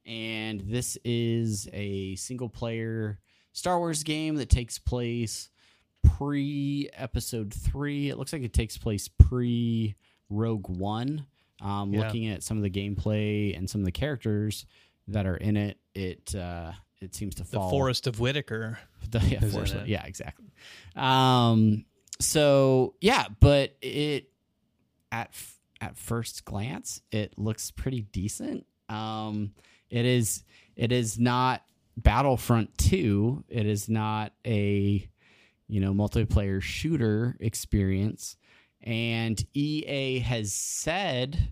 [0.06, 3.20] and this is a single player
[3.54, 5.50] Star Wars game that takes place
[6.04, 8.10] pre Episode Three.
[8.10, 9.96] It looks like it takes place pre
[10.30, 11.26] Rogue One.
[11.62, 12.02] Um, Yeah.
[12.02, 14.66] Looking at some of the gameplay and some of the characters,
[15.08, 15.78] that are in it.
[15.94, 18.80] It uh, it seems to The fall Forest of Whitaker.
[19.12, 19.88] the yeah, Forest- it.
[19.88, 20.48] yeah, exactly.
[20.96, 21.86] Um,
[22.20, 24.30] so yeah, but it
[25.12, 28.66] at f- at first glance, it looks pretty decent.
[28.90, 29.54] Um,
[29.96, 30.44] it is
[30.76, 31.64] it is not
[31.98, 33.44] Battlefront Two.
[33.48, 35.10] It is not a
[35.68, 38.38] you know multiplayer shooter experience,
[38.82, 41.50] and EA has said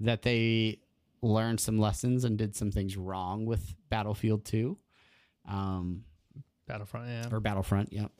[0.00, 0.80] that they
[1.22, 4.78] learned some lessons and did some things wrong with Battlefield Two.
[5.48, 6.04] Um,
[6.66, 7.28] Battlefront, yeah.
[7.30, 7.92] or Battlefront.
[7.92, 8.10] Yep.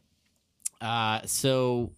[0.81, 1.93] Uh, so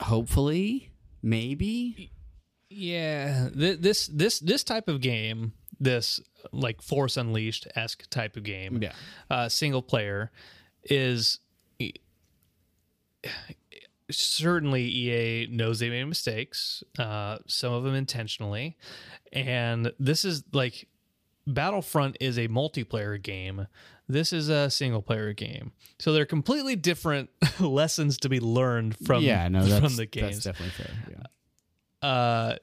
[0.00, 0.90] hopefully,
[1.22, 2.10] maybe.
[2.70, 6.20] Yeah, th- this this this type of game, this
[6.52, 8.92] like Force Unleashed esque type of game, Yeah.
[9.30, 10.30] uh, single player,
[10.84, 11.40] is
[14.10, 18.76] certainly EA knows they made mistakes, uh, some of them intentionally,
[19.32, 20.88] and this is like
[21.46, 23.66] Battlefront is a multiplayer game.
[24.08, 27.28] This is a single player game, so they're completely different
[27.60, 30.42] lessons to be learned from yeah, no, that's, from the games.
[30.42, 30.94] that's definitely fair.
[32.02, 32.08] Yeah.
[32.08, 32.56] uh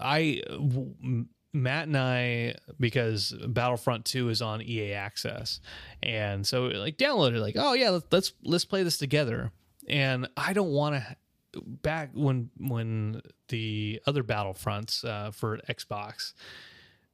[0.00, 5.60] i w- matt and i because battlefront 2 is on ea access.
[6.02, 9.52] And so like downloaded like oh yeah let's let's, play this together.
[9.88, 11.16] And i don't want to
[11.60, 16.32] back when when the other battlefronts uh, for xbox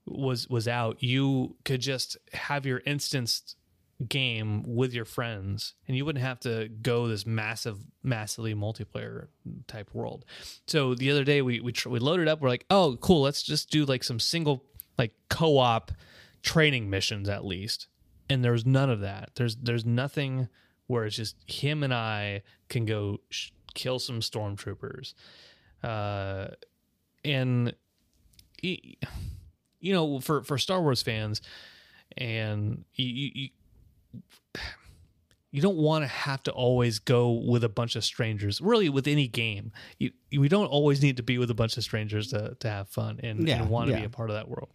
[0.07, 3.57] was was out you could just have your instanced
[4.07, 9.27] game with your friends and you wouldn't have to go this massive massively multiplayer
[9.67, 10.25] type world.
[10.67, 13.43] So the other day we we, tr- we loaded up we're like oh cool let's
[13.43, 14.65] just do like some single
[14.99, 15.91] like co-op
[16.43, 17.89] training missions at least.
[18.31, 19.31] And there's none of that.
[19.35, 20.49] There's there's nothing
[20.87, 25.15] where it's just him and i can go sh- kill some stormtroopers.
[25.83, 26.49] Uh
[27.25, 27.75] and
[28.63, 31.41] you know for for star wars fans
[32.17, 33.49] and you, you,
[35.51, 38.61] you don't want to have to always go with a bunch of strangers.
[38.61, 41.77] Really, with any game, you, you- we don't always need to be with a bunch
[41.77, 44.01] of strangers to, to have fun and, Yeah, and want to yeah.
[44.01, 44.69] be a part of that world.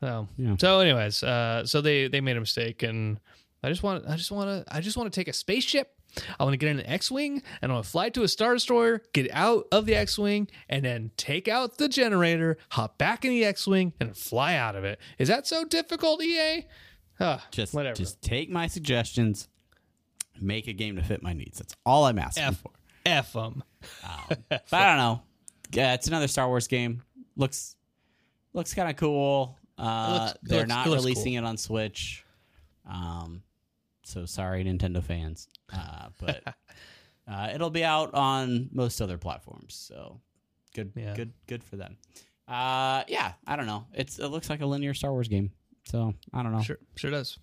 [0.00, 0.56] So, Yeah.
[0.58, 3.18] so anyways, uh, so they they made a mistake, and
[3.62, 5.90] I just want I just want to I just want to take a spaceship.
[6.38, 8.54] I want to get in an X-wing, and I want to fly to a star
[8.54, 13.30] destroyer, get out of the X-wing, and then take out the generator, hop back in
[13.32, 14.98] the X-wing, and fly out of it.
[15.18, 16.66] Is that so difficult, EA?
[17.20, 17.94] Ah, Just whatever.
[17.96, 19.48] Just take my suggestions,
[20.40, 21.58] make a game to fit my needs.
[21.58, 22.70] That's all I'm asking F for.
[23.06, 23.62] F them.
[24.48, 25.22] But I don't know.
[25.72, 27.02] Yeah, it's another Star Wars game.
[27.36, 27.76] Looks
[28.52, 29.58] looks kind of cool.
[29.78, 31.44] Uh, looks- they're looks- not releasing cool.
[31.44, 32.24] it on Switch.
[32.88, 33.42] Um,
[34.04, 35.48] so sorry, Nintendo fans.
[35.72, 36.42] Uh, but
[37.28, 39.74] uh, it'll be out on most other platforms.
[39.74, 40.20] So
[40.74, 41.14] good, Yeah.
[41.14, 41.96] good, good for them.
[42.48, 43.86] Uh, yeah, I don't know.
[43.92, 45.50] It's it looks like a linear Star Wars game.
[45.86, 46.62] So I don't know.
[46.62, 47.38] Sure, sure does.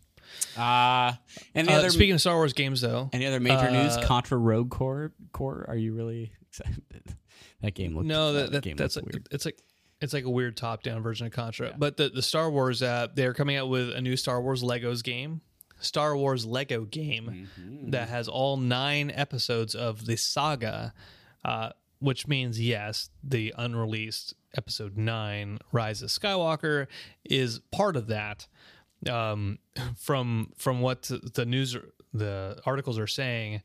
[0.57, 1.13] Uh,
[1.55, 3.97] any Uh, other speaking of Star Wars games, though, any other major news?
[3.97, 5.11] uh, Contra Rogue Corps.
[5.31, 5.65] Core.
[5.67, 6.81] Are you really excited?
[7.61, 9.27] that game looks no, that, that game that's looked like, weird.
[9.31, 9.59] it's like
[10.01, 11.73] it's like a weird top-down version of Contra.
[11.77, 15.03] But the the Star Wars, app, they're coming out with a new Star Wars Legos
[15.03, 15.41] game,
[15.79, 17.91] Star Wars Lego game Mm-hmm.
[17.91, 20.93] that has all nine episodes of the saga,
[21.45, 26.87] uh, which means yes, the unreleased episode nine, Rise of Skywalker,
[27.25, 28.47] is part of that.
[29.09, 29.59] Um,
[29.97, 31.75] from from what the news
[32.13, 33.61] the articles are saying,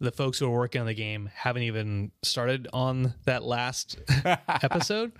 [0.00, 3.98] the folks who are working on the game haven't even started on that last
[4.48, 5.12] episode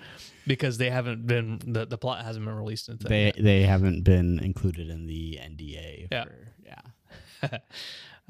[0.47, 4.89] because they haven't been the, the plot hasn't been released They they haven't been included
[4.91, 6.09] in the NDA.
[6.11, 6.25] Yeah.
[6.25, 6.33] For,
[6.65, 7.59] yeah.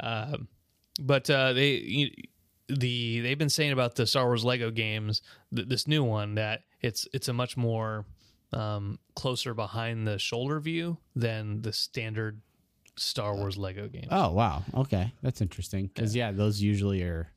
[0.03, 0.49] Um,
[1.01, 2.11] but uh, they you,
[2.69, 5.23] the they've been saying about the Star Wars Lego games,
[5.55, 8.05] th- this new one that it's it's a much more
[8.53, 12.41] um, closer behind the shoulder view than the standard
[12.97, 14.09] Star Wars Lego game.
[14.11, 14.63] Oh wow.
[14.75, 15.91] Okay, that's interesting.
[15.95, 16.33] Because yeah.
[16.33, 17.29] those usually are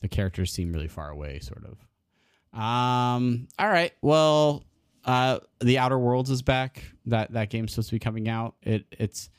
[0.00, 2.58] the characters seem really far away, sort of.
[2.58, 3.48] Um.
[3.58, 3.92] All right.
[4.02, 4.64] Well,
[5.04, 6.84] uh, the Outer Worlds is back.
[7.06, 8.54] That that game's supposed to be coming out.
[8.62, 9.30] It it's.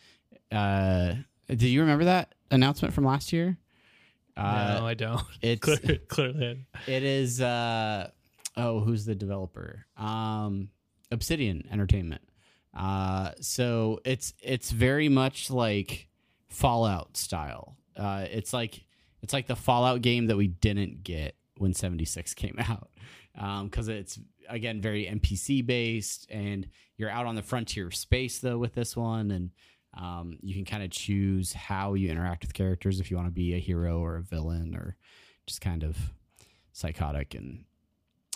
[0.51, 1.15] Uh,
[1.47, 3.57] did you remember that announcement from last year?
[4.38, 5.21] Uh, no, I don't.
[5.41, 8.10] it's Clear, clearly, It is uh
[8.58, 9.86] oh, who's the developer?
[9.98, 10.69] Um
[11.12, 12.21] Obsidian Entertainment.
[12.73, 16.10] Uh so it's it's very much like
[16.50, 17.77] Fallout style.
[17.96, 18.83] Uh it's like
[19.21, 22.90] it's like the Fallout game that we didn't get when 76 came out.
[23.38, 24.19] Um cuz it's
[24.50, 26.67] again very NPC based and
[26.98, 29.52] you're out on the frontier space though with this one and
[30.00, 33.33] um, you can kind of choose how you interact with characters if you want to
[33.33, 34.96] be a hero or a villain or
[35.48, 35.98] just kind of
[36.73, 37.63] psychotic and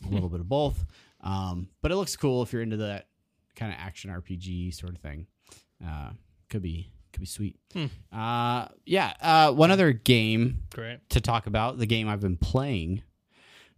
[0.05, 0.86] a little bit of both.
[1.22, 3.07] Um, but it looks cool if you're into that
[3.55, 5.28] kind of action RPG sort of thing.
[5.86, 6.12] Uh,
[6.49, 7.57] could be could be sweet.
[7.74, 7.86] Hmm.
[8.12, 9.14] Uh, yeah.
[9.22, 10.99] Uh, one other game Great.
[11.10, 13.01] to talk about, the game I've been playing,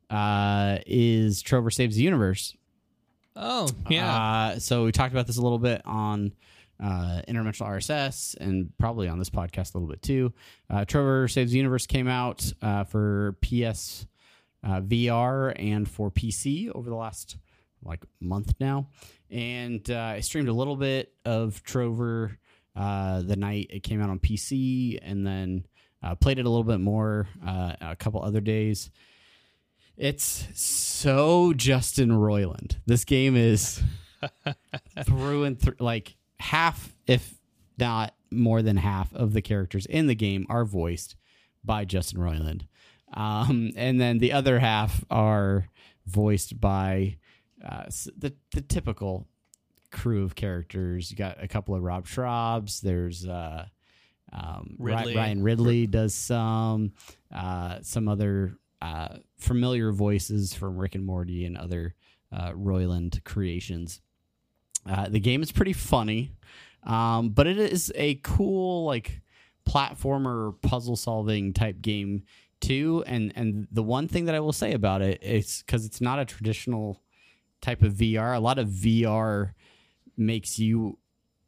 [0.09, 2.55] uh, is Trover Saves the Universe.
[3.35, 4.15] Oh yeah.
[4.15, 6.33] Uh, so we talked about this a little bit on
[6.81, 10.33] uh, Interdimensional RSS and probably on this podcast a little bit too.
[10.69, 14.07] Uh, Trover Saves the Universe came out uh, for PS
[14.63, 17.37] uh, VR and for PC over the last
[17.83, 18.87] like month now,
[19.29, 22.37] and uh, I streamed a little bit of Trover
[22.75, 25.65] uh, the night it came out on PC, and then
[26.03, 28.91] uh, played it a little bit more uh, a couple other days.
[29.97, 32.77] It's so Justin Roiland.
[32.85, 33.81] This game is
[35.05, 35.75] through and through.
[35.79, 37.35] Like half, if
[37.77, 41.15] not more than half, of the characters in the game are voiced
[41.63, 42.63] by Justin Roiland,
[43.13, 45.67] um, and then the other half are
[46.05, 47.17] voiced by
[47.63, 47.85] uh,
[48.17, 49.27] the the typical
[49.91, 51.11] crew of characters.
[51.11, 52.81] You got a couple of Rob Schrabs.
[52.81, 53.65] There's uh,
[54.33, 55.15] um, Ridley.
[55.15, 56.93] Ryan Ridley does some.
[57.33, 61.95] Uh, some other uh, familiar voices from Rick and Morty and other
[62.31, 64.01] uh, Roiland creations.
[64.85, 66.33] Uh, the game is pretty funny,
[66.83, 69.21] um, but it is a cool like
[69.67, 72.23] platformer puzzle solving type game
[72.59, 73.03] too.
[73.05, 76.19] And and the one thing that I will say about it is because it's not
[76.19, 77.01] a traditional
[77.61, 78.35] type of VR.
[78.35, 79.53] A lot of VR
[80.17, 80.97] makes you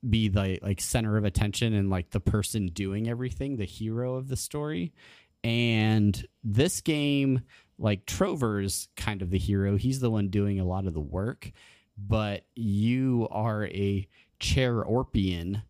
[0.07, 4.27] be the like center of attention and like the person doing everything, the hero of
[4.27, 4.93] the story.
[5.43, 7.41] And this game,
[7.77, 9.77] like Trover's kind of the hero.
[9.77, 11.51] He's the one doing a lot of the work,
[11.97, 14.07] but you are a
[14.39, 15.63] Chairorpian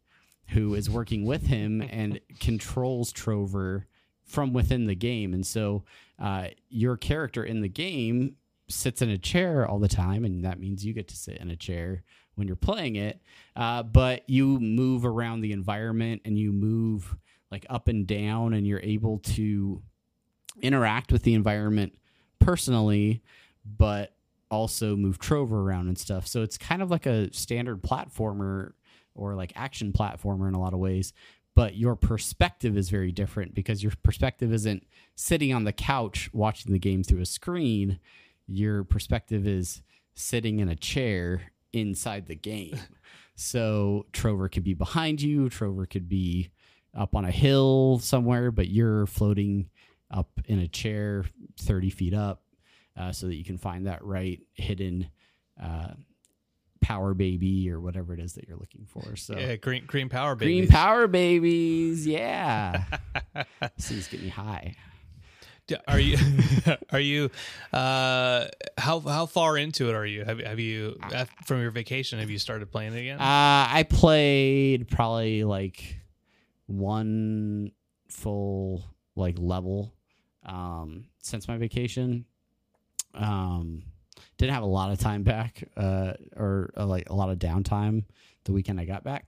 [0.49, 3.87] who is working with him and controls Trover
[4.25, 5.33] from within the game.
[5.33, 5.83] And so
[6.19, 8.35] uh, your character in the game
[8.69, 11.51] sits in a chair all the time, and that means you get to sit in
[11.51, 12.03] a chair
[12.35, 13.21] when you're playing it.
[13.55, 17.15] Uh, but you move around the environment and you move
[17.51, 19.81] like up and down, and you're able to
[20.61, 21.93] interact with the environment
[22.39, 23.21] personally,
[23.63, 24.15] but
[24.53, 26.27] also move Trover around and stuff.
[26.27, 28.73] So it's kind of like a standard platformer
[29.15, 31.13] or like action platformer in a lot of ways.
[31.55, 34.85] But your perspective is very different because your perspective isn't
[35.15, 37.99] sitting on the couch watching the game through a screen.
[38.47, 39.81] Your perspective is
[40.15, 42.79] sitting in a chair inside the game.
[43.35, 46.49] so Trover could be behind you, Trover could be
[46.95, 49.69] up on a hill somewhere, but you're floating
[50.09, 51.25] up in a chair
[51.59, 52.43] 30 feet up
[52.97, 55.07] uh, so that you can find that right hidden
[55.61, 55.93] uh,
[56.81, 59.15] power baby or whatever it is that you're looking for.
[59.15, 60.71] So yeah, green green power green babies.
[60.71, 62.83] power babies, yeah.
[63.33, 64.75] this things get me high.
[65.87, 66.17] Are you
[66.91, 67.31] are you
[67.71, 70.25] uh how how far into it are you?
[70.25, 70.99] Have have you
[71.45, 73.19] from your vacation have you started playing it again?
[73.19, 76.01] Uh, I played probably like
[76.65, 77.71] one
[78.09, 78.83] full
[79.15, 79.93] like level
[80.45, 82.25] um, since my vacation.
[83.13, 83.83] Um,
[84.37, 88.03] didn't have a lot of time back, uh, or uh, like a lot of downtime
[88.45, 89.27] the weekend I got back.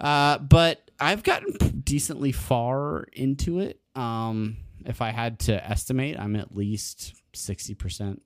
[0.00, 3.80] Uh, but I've gotten decently far into it.
[3.94, 8.22] Um, if I had to estimate, I'm at least sixty percent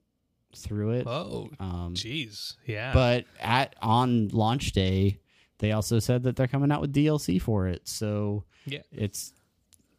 [0.56, 1.06] through it.
[1.06, 2.54] oh, Um, jeez.
[2.66, 2.92] Yeah.
[2.92, 5.20] but at on launch day,
[5.58, 7.86] they also said that they're coming out with DLC for it.
[7.88, 8.80] So yeah.
[8.92, 9.32] it's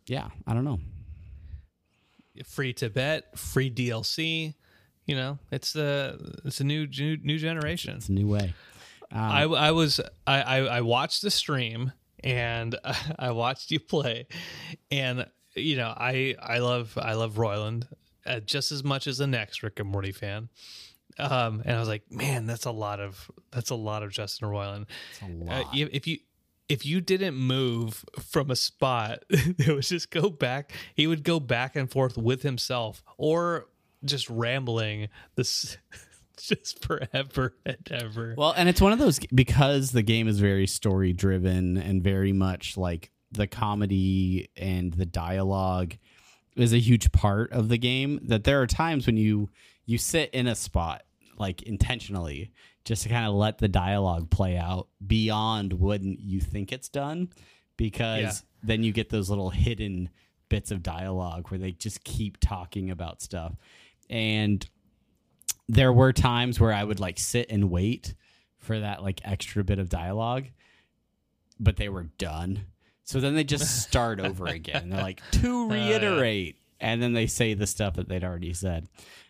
[0.08, 0.80] yeah, I don't know.
[2.46, 4.56] Free to bet, free DLC.
[5.06, 7.98] You know, it's the it's a new new, new generation.
[7.98, 8.54] It's a new way.
[9.12, 11.92] Um, I, I was I, I I watched the stream
[12.24, 12.78] and
[13.20, 14.28] I watched you play,
[14.90, 15.26] and
[15.56, 17.88] you know I I love I love Roiland
[18.26, 20.50] uh, just as much as the next Rick and Morty fan.
[21.20, 24.48] Um, and I was like, man, that's a lot of that's a lot of Justin
[24.48, 24.86] Roiland.
[25.22, 26.20] Uh, if you
[26.72, 30.72] if you didn't move from a spot, it was just go back.
[30.96, 33.68] He would go back and forth with himself, or
[34.06, 35.78] just rambling this
[36.38, 38.36] just forever and ever.
[38.38, 42.32] Well, and it's one of those because the game is very story driven and very
[42.32, 45.98] much like the comedy and the dialogue
[46.56, 49.50] is a huge part of the game that there are times when you
[49.86, 51.04] you sit in a spot
[51.38, 52.52] like intentionally
[52.86, 57.30] just to kind of let the dialogue play out beyond when you think it's done
[57.78, 58.34] because Yeah.
[58.64, 60.10] then you get those little hidden
[60.50, 63.54] bits of dialogue where they just keep talking about stuff
[64.10, 64.68] and
[65.70, 68.14] there were times where I would like sit and wait
[68.58, 70.48] for that like extra bit of dialogue,
[71.60, 72.66] but they were done.
[73.06, 74.90] So then they just start over again.
[74.90, 78.88] They're like to reiterate, and then they say the stuff that they'd already said,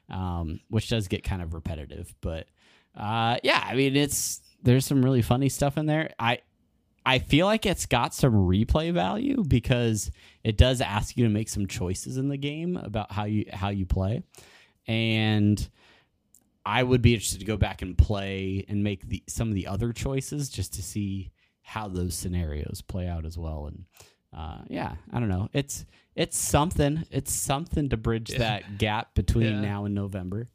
[0.09, 2.13] um, which does get kind of repetitive.
[2.21, 2.47] But
[2.95, 6.13] uh, yeah, I mean it's there's some really funny stuff in there.
[6.19, 6.39] I
[7.05, 10.11] I feel like it's got some replay value because
[10.43, 13.69] it does ask you to make some choices in the game about how you how
[13.69, 14.23] you play.
[14.87, 15.67] And
[16.65, 19.67] I would be interested to go back and play and make the some of the
[19.67, 21.31] other choices just to see
[21.63, 23.67] how those scenarios play out as well.
[23.67, 23.85] And
[24.35, 25.49] uh, yeah, I don't know.
[25.53, 25.85] It's
[26.15, 27.03] it's something.
[27.09, 28.39] It's something to bridge Yeah.
[28.39, 29.61] that gap between Yeah.
[29.61, 30.49] now and November.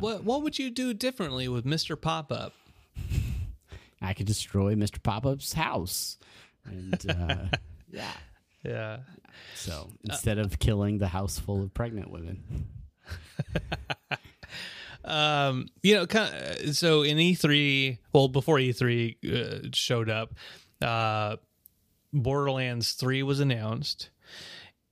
[0.00, 2.54] What what would you do differently with Mister Pop Up?
[4.02, 5.02] I could destroy Mr.
[5.02, 6.18] Pop Up's house.
[6.64, 7.56] And uh,
[7.90, 8.12] yeah.
[8.64, 8.98] Yeah.
[9.54, 12.68] So instead of killing the house full of pregnant women.
[15.04, 19.16] um you know kind of, so in e3 well before e3
[19.64, 20.32] uh, showed up
[20.80, 21.34] uh
[22.12, 24.10] borderlands 3 was announced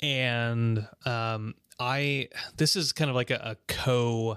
[0.03, 4.36] and um i this is kind of like a, a co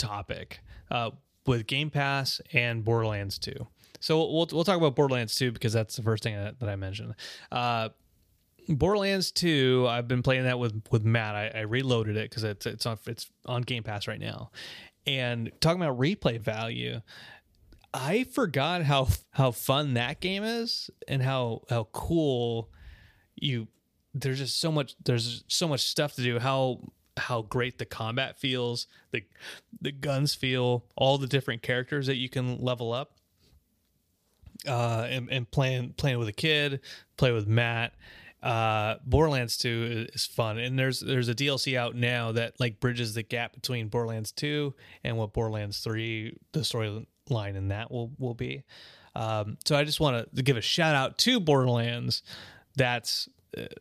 [0.00, 1.10] topic uh
[1.46, 3.52] with game pass and borderlands 2
[4.00, 6.76] so we'll, we'll talk about borderlands 2 because that's the first thing that, that i
[6.76, 7.14] mentioned
[7.52, 7.88] uh
[8.68, 11.34] Borderlands 2, I've been playing that with with Matt.
[11.34, 14.50] I, I reloaded it because it's it's on it's on Game Pass right now.
[15.06, 17.00] And talking about replay value,
[17.92, 22.70] I forgot how how fun that game is and how how cool
[23.34, 23.68] you
[24.14, 26.38] there's just so much there's so much stuff to do.
[26.38, 26.80] How
[27.20, 29.22] how great the combat feels, the
[29.80, 33.12] the guns feel, all the different characters that you can level up.
[34.66, 36.80] Uh, and, and playing playing with a kid,
[37.16, 37.94] play with Matt.
[38.42, 40.58] Uh borderlands 2 is fun.
[40.58, 44.74] And there's there's a dlc out now that like bridges the gap between borderlands 2
[45.04, 48.64] and what borderlands 3 the storyline in that will will be.
[49.14, 52.22] Um so i just want to give a shout out to borderlands.
[52.76, 53.28] That's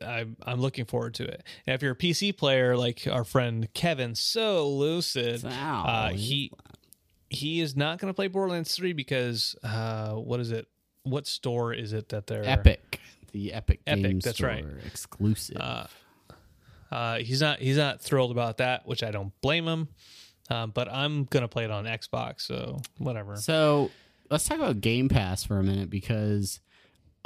[0.01, 3.67] I'm, I'm looking forward to it and if you're a pc player like our friend
[3.73, 5.85] kevin so lucid Wow.
[5.87, 6.51] uh he
[7.29, 10.67] he is not going to play borderlands 3 because uh what is it
[11.03, 12.99] what store is it that they're Epic.
[13.31, 14.65] The Epic, Epic, Game that's Store right.
[14.85, 15.57] exclusive.
[16.91, 19.87] Uh, he's not he's not thrilled about that, which I don't blame him.
[20.49, 23.35] Um, but I'm gonna play it on Xbox, so whatever.
[23.35, 23.91] So
[24.31, 26.59] let's talk about Game Pass for a minute because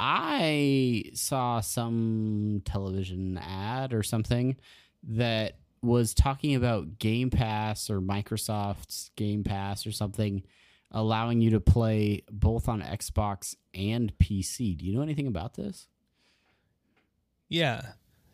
[0.00, 4.56] I saw some television ad or something
[5.04, 10.42] that was talking about Game Pass or Microsoft's Game Pass or something
[10.90, 14.76] allowing you to play both on Xbox and PC.
[14.78, 15.88] Do you know anything about this?
[17.48, 17.82] Yeah,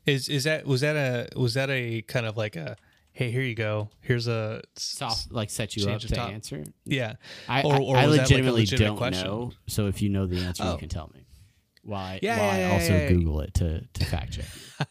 [0.07, 2.77] is is that was that a was that a kind of like a
[3.13, 6.31] hey here you go here's a Soft like set you up to top.
[6.31, 6.65] answer?
[6.85, 7.15] yeah
[7.49, 9.27] I, Or- I- or I like, legitimately legitimate don't question?
[9.27, 9.53] know.
[9.67, 10.73] So if you know the answer, Oh.
[10.73, 11.27] you can tell me.
[11.89, 13.09] I, Yeah, while yeah, I also yeah.
[13.09, 14.47] Google it to, to fact check.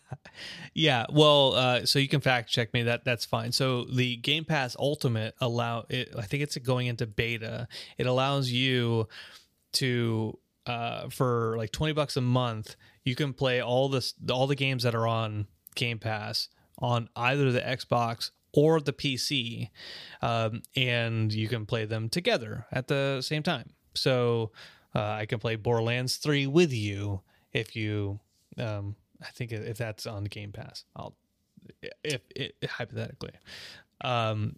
[0.73, 4.45] yeah well uh, so you can fact check me that that's fine so the game
[4.45, 7.67] pass ultimate allow it i think it's going into beta
[7.97, 9.07] it allows you
[9.71, 14.55] to uh, for like 20 bucks a month you can play all this all the
[14.55, 19.69] games that are on game pass on either the xbox or the pc
[20.21, 24.51] um, and you can play them together at the same time so
[24.95, 27.21] uh, i can play borderlands 3 with you
[27.53, 28.19] if you
[28.57, 31.15] um, I think if that's on Game Pass, I'll
[32.03, 33.33] if it hypothetically.
[34.01, 34.55] Um,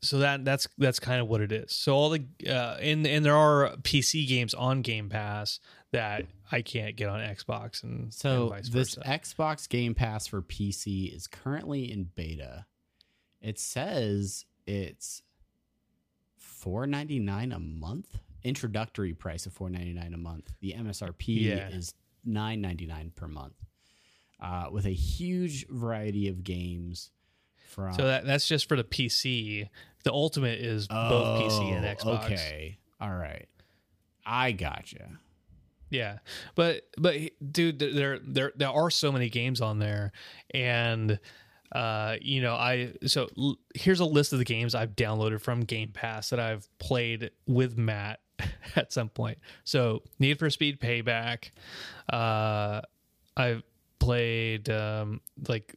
[0.00, 1.72] so that that's that's kind of what it is.
[1.72, 5.60] So all the uh, and and there are PC games on Game Pass
[5.92, 9.02] that I can't get on Xbox and and So vice this versa.
[9.06, 12.66] Xbox Game Pass for PC is currently in beta.
[13.40, 15.22] It says it's
[16.36, 18.18] four ninety nine a month.
[18.44, 20.52] Introductory price of four ninety nine a month.
[20.60, 21.68] The MSRP Yeah.
[21.68, 23.54] is nine ninety nine per month,
[24.40, 27.10] uh, with a huge variety of games.
[27.68, 29.68] From so that that's just for the PC.
[30.04, 32.24] The Ultimate is both PC and Oh, Xbox.
[32.24, 33.48] Okay, all right,
[34.26, 35.18] I gotcha.
[35.90, 36.18] Yeah,
[36.54, 37.16] but but
[37.52, 40.12] dude, there there there are so many games on there,
[40.52, 41.20] and
[41.70, 45.60] uh, you know, I so l- here's a list of the games I've downloaded from
[45.60, 48.20] Game Pass that I've played with Matt
[48.76, 49.38] at some point.
[49.64, 51.50] So Need for Speed Payback,
[52.12, 52.82] uh,
[53.36, 53.62] I've
[53.98, 55.76] played um like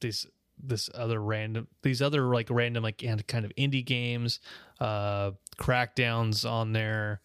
[0.00, 0.26] these
[0.62, 4.40] this other random these other like random like and kind of indie games
[4.80, 7.20] uh crackdowns on there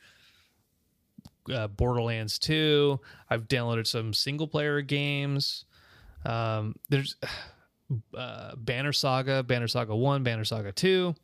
[1.53, 2.99] uh, Borderlands 2.
[3.29, 5.65] I've downloaded some single player games.
[6.25, 7.15] Um, there's
[8.17, 11.15] uh, Banner Saga, Banner Saga 1, Banner Saga 2.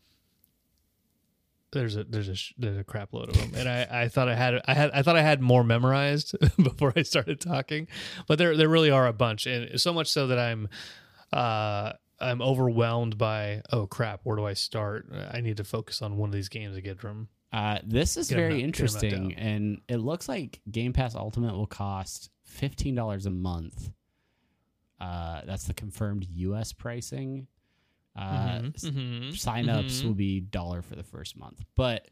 [1.74, 4.36] There's a there's a there's a crap load of them, and I, I thought I
[4.36, 7.88] had I had I thought I had more memorized before I started talking,
[8.28, 10.68] but there there really are a bunch, and so much so that I'm
[11.32, 16.18] uh I'm overwhelmed by oh crap where do I start I need to focus on
[16.18, 19.04] one of these games to get from Uh, this is very knocked- get 'em knocked
[19.04, 23.92] interesting, and it looks like Game Pass Ultimate will cost fifteen dollars a month.
[25.00, 26.74] Uh, that's the confirmed U.S.
[26.74, 27.48] pricing.
[28.16, 30.04] Uh, Mhm, s- mhm, signups mhm.
[30.06, 32.10] will be dollar for the first month, but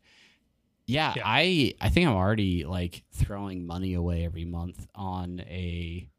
[0.86, 1.24] yeah, Yeah.
[1.26, 6.10] I I think I'm already like throwing money away every month on a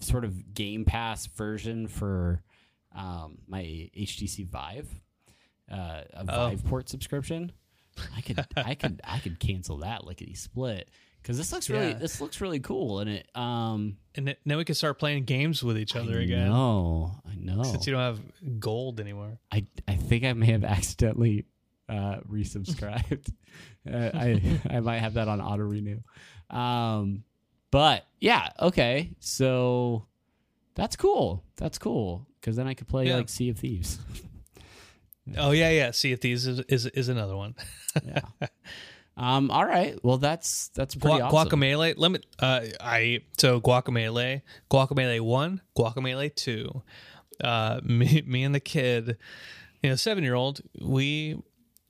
[0.00, 2.42] sort of Game Pass version for
[2.92, 3.62] um, my
[3.96, 5.00] HTC Vive,
[5.70, 6.50] uh, a Oh.
[6.50, 7.52] Viveport subscription.
[8.16, 10.88] I could I could I could cancel that lickety split
[11.24, 11.94] because this looks really Yeah.
[11.94, 15.62] this looks really cool and it um and th- now we can start playing games
[15.64, 16.48] with each other I again.
[16.50, 18.20] know I know Since you don't have
[18.60, 19.38] gold anymore.
[19.50, 21.46] I I think I may have accidentally
[21.88, 23.32] uh, resubscribed.
[23.92, 26.00] uh, I I might have that on auto renew.
[26.50, 27.24] Um,
[27.70, 29.10] but yeah, okay.
[29.18, 30.06] So
[30.74, 31.42] that's cool.
[31.56, 33.16] That's cool because then I could play Yeah.
[33.16, 33.98] like Sea of Thieves.
[35.38, 35.90] Oh yeah, yeah.
[35.92, 37.54] Sea of Thieves is is, is another one.
[38.04, 38.20] yeah.
[39.16, 39.50] Um.
[39.50, 39.98] All right.
[40.02, 41.60] Well, that's that's pretty Gua- awesome.
[41.60, 41.94] Guacamelee.
[41.96, 42.18] Let me.
[42.38, 46.82] Uh, I so Guacamelee, Guacamelee one, Guacamelee two.
[47.42, 49.16] Uh, me, me and the kid,
[49.82, 51.40] you know, seven year old, we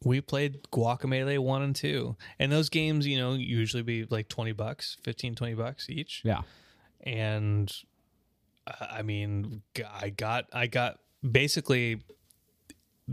[0.04, 4.52] we played Guacamelee one and two, and those games, you know, usually be like twenty
[4.52, 6.20] bucks, 15, 20 bucks each.
[6.24, 6.42] Yeah.
[7.02, 7.72] and
[8.66, 9.62] uh, I mean,
[9.98, 12.02] I got I got basically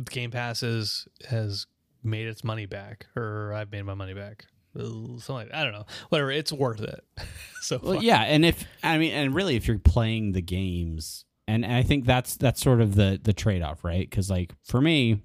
[0.09, 1.65] Game Pass is, has
[2.03, 4.45] made its money back, or I've made my money back.
[4.73, 6.31] Something like I don't know, whatever.
[6.31, 7.03] It's worth it.
[7.61, 8.03] so Well, far.
[8.03, 11.83] yeah, and if I mean, and really, if you're playing the games, and, and I
[11.83, 14.09] think that's that's sort of the the trade off, right?
[14.09, 15.21] Because like for me,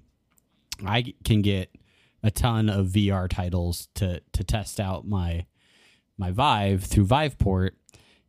[0.85, 1.71] I can get
[2.23, 5.45] a ton of VR titles to to test out my
[6.17, 7.71] my Vive through Viveport,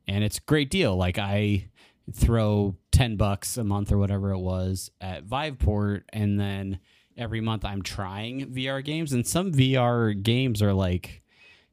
[0.07, 0.97] and it's a great deal.
[0.97, 1.69] Like I
[2.15, 6.79] throw ten bucks a month or whatever it was at Viveport, and then
[7.19, 11.23] every month I'm trying VR games, and some VR games are like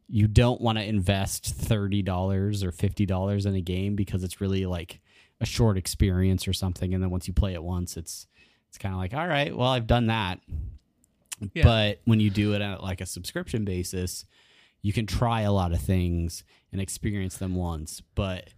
[0.07, 4.41] you don't want to invest thirty dollars or fifty dollars in a game because it's
[4.41, 4.99] really like
[5.39, 8.27] a short experience or something, and then once you play it once, it's
[8.69, 10.39] it's kind of like all right, well I've done that.
[11.53, 11.63] Yeah.
[11.63, 14.25] But when you do it at like a subscription basis,
[14.81, 18.01] you can try a lot of things and experience them once.
[18.15, 18.49] But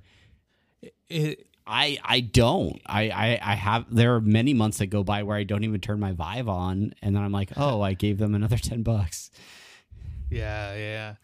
[1.09, 2.81] It, I I don't.
[2.85, 5.81] I, I I have there are many months that go by where I don't even
[5.81, 9.31] turn my Vive on, and then I'm like, oh, I gave them another ten bucks.
[10.29, 11.15] yeah, yeah.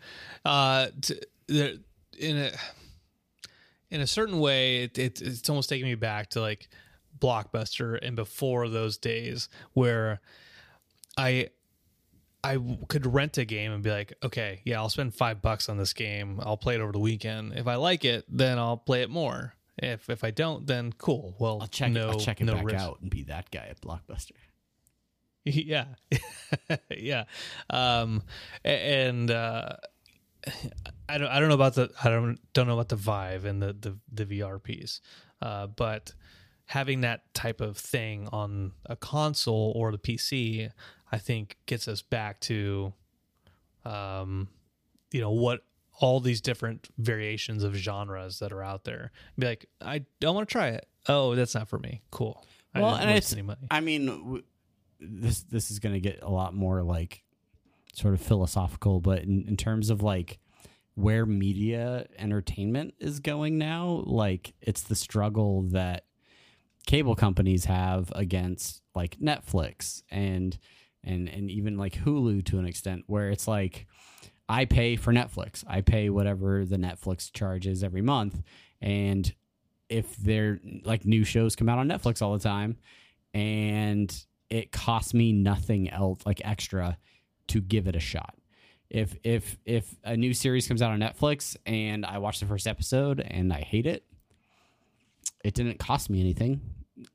[0.46, 1.74] Uh, t- there,
[2.18, 2.52] in a
[3.90, 6.68] in a certain way, it, it, it's almost taking me back to like
[7.20, 10.20] Blockbuster and before those days where
[11.18, 11.50] I
[12.44, 12.58] I
[12.90, 15.94] could rent a game and be like, okay, yeah, I'll spend five bucks on this
[15.94, 16.42] game.
[16.44, 17.54] I'll play it over the weekend.
[17.54, 19.54] If I like it, then I'll play it more.
[19.78, 21.36] If if I don't, then cool.
[21.40, 22.12] Well, I'll check no, it.
[22.12, 22.80] I'll check it no back risk.
[22.80, 24.32] out and be that guy at Blockbuster.
[25.46, 25.86] yeah
[26.98, 27.26] yeah
[27.70, 28.24] um
[28.64, 29.76] and uh
[31.10, 33.62] i don't i don't know about the i don't don't know about the vive and
[33.62, 35.02] the the, the vr piece
[35.42, 36.14] uh but
[36.68, 40.70] having that type of thing on a console or the pc
[41.12, 42.94] i think gets us back to
[43.84, 44.48] um
[45.12, 45.66] you know what
[46.00, 49.12] all these different variations of genres that are out there.
[49.38, 50.88] Be like i don't want to try it.
[51.08, 52.02] Oh that's not for me.
[52.12, 52.44] Cool.
[52.74, 53.68] I Well, didn't and it's- any money.
[53.70, 54.44] I mean, w-
[55.00, 57.24] this this is going to get a lot more like
[57.94, 60.40] sort of philosophical, but in, in terms of like
[60.96, 66.06] where media entertainment is going now, like it's the struggle that
[66.88, 70.58] cable companies have against like Netflix and
[71.04, 73.86] and and even like Hulu to an extent, where it's like
[74.54, 78.40] I pay for Netflix, I pay whatever the Netflix charges every month,
[78.82, 79.34] and
[79.90, 82.78] if they're like new shows come out on Netflix all the time
[83.34, 87.00] and it costs me nothing else like extra
[87.48, 88.36] to give it a shot.
[88.92, 92.68] If if if a new series comes out on Netflix and I watch the first
[92.68, 94.06] episode and I hate it,
[95.44, 96.62] it didn't cost me anything.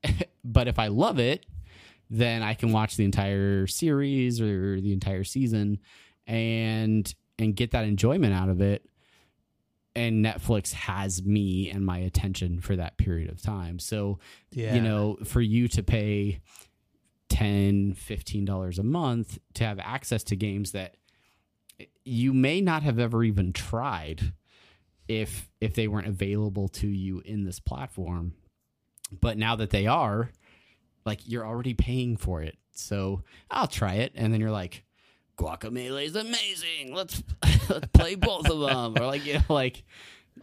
[0.44, 1.46] but if I love it,
[2.10, 5.78] then I can watch the entire series or the entire season
[6.26, 8.84] and and get that enjoyment out of it
[9.98, 13.80] and Netflix has me and my attention for that period of time.
[13.80, 14.20] So,
[14.52, 16.40] yeah you know, for you to pay
[17.30, 20.96] 10 $15 a month to have access to games that
[22.04, 24.32] you may not have ever even tried
[25.08, 28.34] if if they weren't available to you in this platform.
[29.20, 30.30] But now that they are,
[31.04, 32.56] like you're already paying for it.
[32.70, 34.84] So, I'll try it and then you're like
[35.38, 36.94] Guacamelee is amazing.
[36.94, 37.22] Let's
[37.68, 39.02] let's play both of them.
[39.02, 39.84] Or like you know, like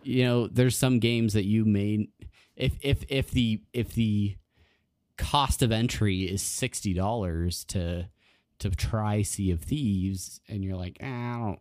[0.03, 2.07] you know, there's some games that you may
[2.55, 4.35] if if if the if the
[5.17, 8.07] cost of entry is sixty dollars to
[8.59, 11.59] to try Sea of Thieves, and you're like, eh, I don't,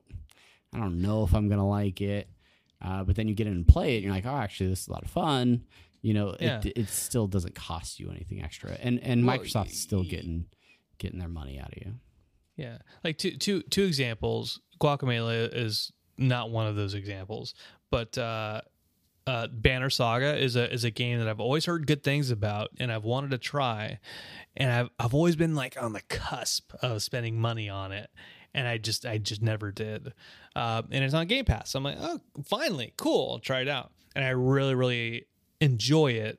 [0.73, 2.29] I don't know if I'm gonna like it.
[2.81, 4.83] Uh, but then you get in and play it, and you're like, oh, actually, this
[4.83, 5.65] is a lot of fun.
[6.03, 6.61] You know, Yeah.
[6.63, 10.47] it, it still doesn't cost you anything extra, and and Well, Microsoft's still getting
[10.99, 11.95] getting their money out of you.
[12.57, 14.61] Yeah, like two two two examples.
[14.81, 17.55] Guacamelee is not one of those examples,
[17.91, 18.61] but uh,
[19.27, 22.71] uh, Banner Saga is a is a game that I've always heard good things about,
[22.79, 23.99] and I've wanted to try,
[24.57, 28.11] and I've I've always been like on the cusp of spending money on it,
[28.53, 30.13] and I just I just never did.
[30.55, 31.71] Uh, and it's on Game Pass.
[31.71, 35.27] So I'm like, oh, finally, cool, I'll try it out, and I really really
[35.61, 36.39] enjoy it.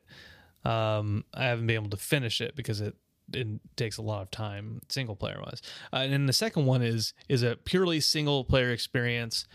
[0.64, 2.96] Um, I haven't been able to finish it because it
[3.34, 5.62] it takes a lot of time single player wise.
[5.92, 9.46] Uh, and then the second one is is a purely single player experience,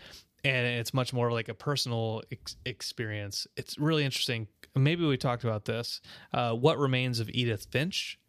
[0.43, 3.47] and it's much more like a personal ex- experience.
[3.55, 4.47] It's really interesting.
[4.75, 6.01] Maybe we talked about this.
[6.33, 8.19] Uh, what remains of Edith Finch?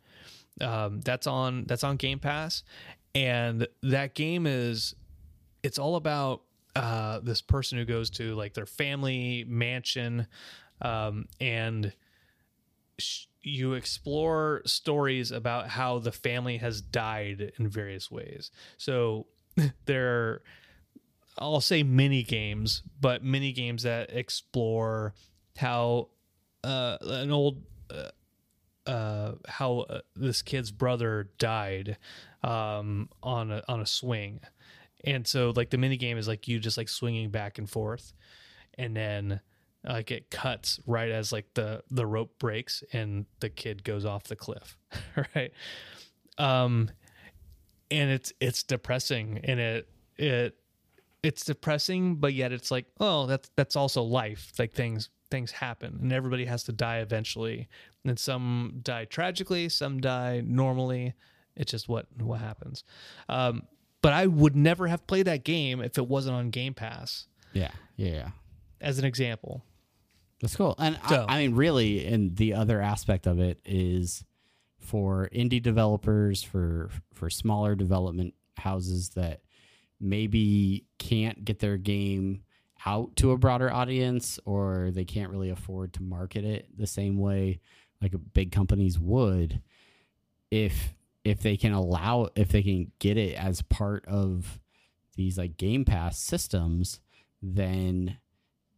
[0.61, 2.63] Um, that's on that's on Game Pass,
[3.15, 4.95] and that game is
[5.63, 6.43] it's all about
[6.77, 10.27] uh, this person who goes to like their family mansion,
[10.81, 11.93] um, and
[13.43, 18.51] you explore stories about how the family has died in various ways.
[18.77, 19.27] So
[19.87, 20.43] there, are,
[21.39, 25.15] I'll say mini games, but mini games that explore
[25.57, 26.09] how
[26.65, 31.97] uh, an old uh, uh, how uh, this kid's brother died
[32.43, 34.41] um, on a on a swing,
[35.05, 38.13] and so like the mini game is like you just like swinging back and forth,
[38.77, 39.41] and then
[39.85, 44.25] like it cuts right as like the the rope breaks and the kid goes off
[44.25, 44.77] the cliff,
[45.35, 45.53] right?
[46.39, 46.91] Um,
[47.91, 50.57] and it's it's depressing and it it
[51.23, 54.53] it's depressing, but yet it's like oh that's that's also life.
[54.59, 57.67] Like things things happen and everybody has to die eventually
[58.05, 61.15] and some die tragically some die normally
[61.57, 62.85] it's just what what happens
[63.31, 63.63] um,
[64.03, 67.71] but i would never have played that game if it wasn't on game pass Yeah,
[67.97, 68.29] yeah, yeah.
[68.83, 69.65] as an example
[70.43, 70.75] That's cool.
[70.79, 74.25] And So- I, I mean, really, and the other aspect of it is
[74.79, 79.41] for indie developers, for for smaller development houses that
[80.01, 82.43] maybe can't get their game
[82.85, 87.17] out to a broader audience, or they can't really afford to market it the same
[87.19, 87.61] way
[88.03, 89.63] like big companies would.
[90.51, 90.93] If
[91.25, 94.59] if they can allow, if they can get it as part of
[95.15, 96.99] these like Game Pass systems,
[97.41, 98.17] then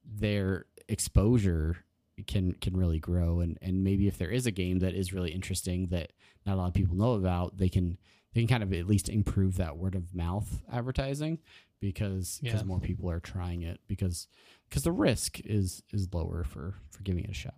[0.05, 1.79] their exposure
[2.27, 3.41] can can really grow.
[3.41, 6.13] And and maybe if there is a game that is really interesting that
[6.47, 7.99] not a lot of people know about they can
[8.33, 11.39] they can kind of at least improve that word of mouth advertising
[11.81, 12.67] because because Yeah.
[12.67, 14.29] more people are trying it because
[14.69, 17.55] because the risk is is lower for for giving it a shot.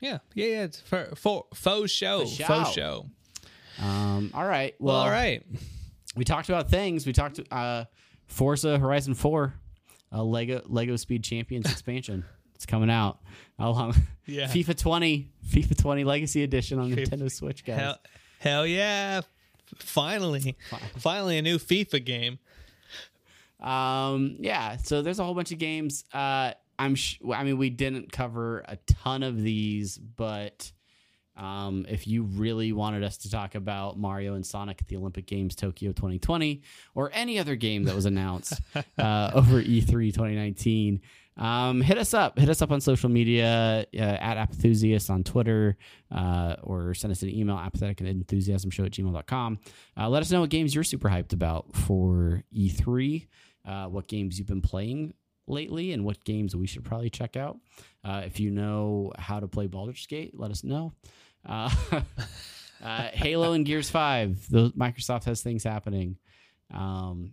[0.00, 0.18] Yeah.
[0.34, 0.62] Yeah yeah.
[0.64, 2.26] It's for, for faux show.
[2.26, 3.06] Faux show.
[3.78, 4.74] um all right.
[4.78, 5.44] Well, well, all right.
[6.16, 7.06] we talked about things.
[7.06, 7.84] We talked uh
[8.26, 9.54] forza horizon 4
[10.12, 12.24] uh, lego lego speed champions expansion.
[12.54, 13.18] It's coming out.
[13.58, 13.94] Along
[14.26, 14.46] yeah.
[14.48, 17.78] FIFA 20, FIFA 20 Legacy Edition on FIFA Nintendo Switch, guys.
[17.78, 17.98] hell,
[18.38, 19.22] hell yeah.
[19.76, 20.56] Finally.
[20.98, 22.38] Finally a new fifa game.
[23.60, 26.04] Um, yeah, so there's a whole bunch of games.
[26.12, 30.72] Uh, I'm, sh- I mean, we didn't cover a ton of these, but
[31.36, 35.26] um, if you really wanted us to talk about Mario and Sonic at the Olympic
[35.26, 36.62] Games Tokyo 2020
[36.94, 38.60] or any other game that was announced
[38.98, 41.00] uh, over E3 2019,
[41.36, 42.38] um, hit us up.
[42.38, 45.76] Hit us up on social media uh, at Apathusiast on Twitter
[46.14, 49.58] uh, or send us an email, apathetic and enthusiasm show at gmail.com.
[49.96, 53.26] Uh, let us know what games you're super hyped about for E3,
[53.66, 55.14] uh, what games you've been playing
[55.46, 57.58] lately, and what games we should probably check out.
[58.04, 60.92] Uh, if you know how to play Baldur's Gate, let us know.
[61.46, 61.70] Uh,
[62.84, 66.16] uh, Halo and Gears 5, the, Microsoft has things happening.
[66.72, 67.32] Um,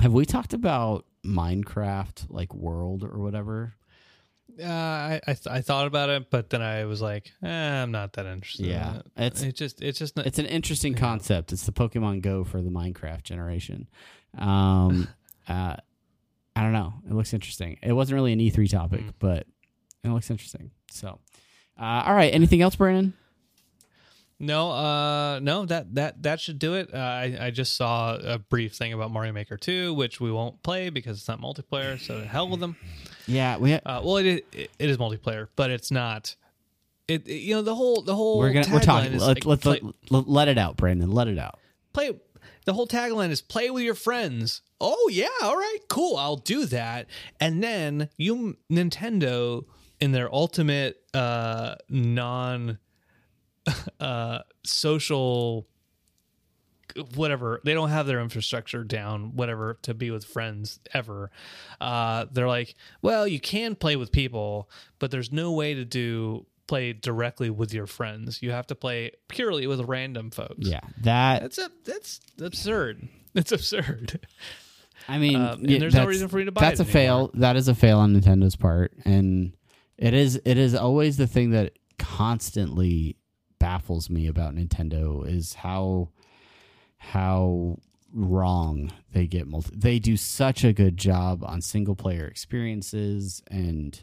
[0.00, 3.74] have we talked about Minecraft, like World or whatever?
[4.62, 7.48] uh, I I, th- I thought about it, but then I was like, eh,
[7.82, 8.66] I'm not that interested.
[8.66, 9.26] Yeah, in it.
[9.26, 11.52] it's- it just it's just not, It's an interesting concept.
[11.52, 13.88] It's the Pokemon Go for the Minecraft generation.
[14.38, 15.08] Um,
[15.48, 15.76] uh,
[16.56, 16.94] I don't know.
[17.08, 17.78] It looks interesting.
[17.82, 19.12] It wasn't really an E3 topic, Mm.
[19.18, 19.46] but
[20.04, 20.70] it looks interesting.
[20.90, 21.18] So,
[21.80, 22.32] uh, all right.
[22.34, 23.14] Anything else, Brandon?
[24.42, 26.88] no uh no that that that should do it.
[26.94, 30.62] Uh, I I just saw a brief thing about Mario Maker 2, which we won't
[30.62, 32.00] play because it's not multiplayer.
[32.00, 32.76] So to hell with them.
[33.26, 33.72] Yeah, we.
[33.72, 36.34] Ha- Uh, well, it is, it is multiplayer, but it's not.
[37.06, 38.66] It, it- you know the whole the whole we're gonna.
[38.72, 39.12] We're talking.
[39.18, 41.10] Let, like, let, play, let, let it out, Brandon.
[41.10, 41.58] Let it out.
[41.92, 42.18] play
[42.64, 44.62] the whole tagline is play with your friends.
[44.80, 46.16] Oh yeah, all right, cool.
[46.16, 47.06] I'll do that.
[47.38, 49.64] And then you Nintendo
[50.00, 52.78] in their ultimate uh non
[54.00, 55.66] uh social
[57.14, 61.30] whatever they don't have their infrastructure down whatever to be with friends ever.
[61.80, 66.46] Uh, they're like well you can play with people but there's no way to do
[66.70, 68.40] play directly with your friends.
[68.42, 70.54] You have to play purely with random folks.
[70.58, 73.08] Yeah, that that's a that's absurd.
[73.34, 74.26] It's absurd.
[75.08, 77.30] I mean, and there's no reason for you to buy That's a fail.
[77.34, 79.52] That is a fail on Nintendo's part, and
[80.00, 80.40] it is.
[80.44, 83.16] It is always the thing that constantly
[83.58, 86.08] baffles me about Nintendo is how
[86.96, 87.78] how
[88.12, 89.70] wrong they get multi.
[89.76, 94.02] They do such a good job on single player experiences, and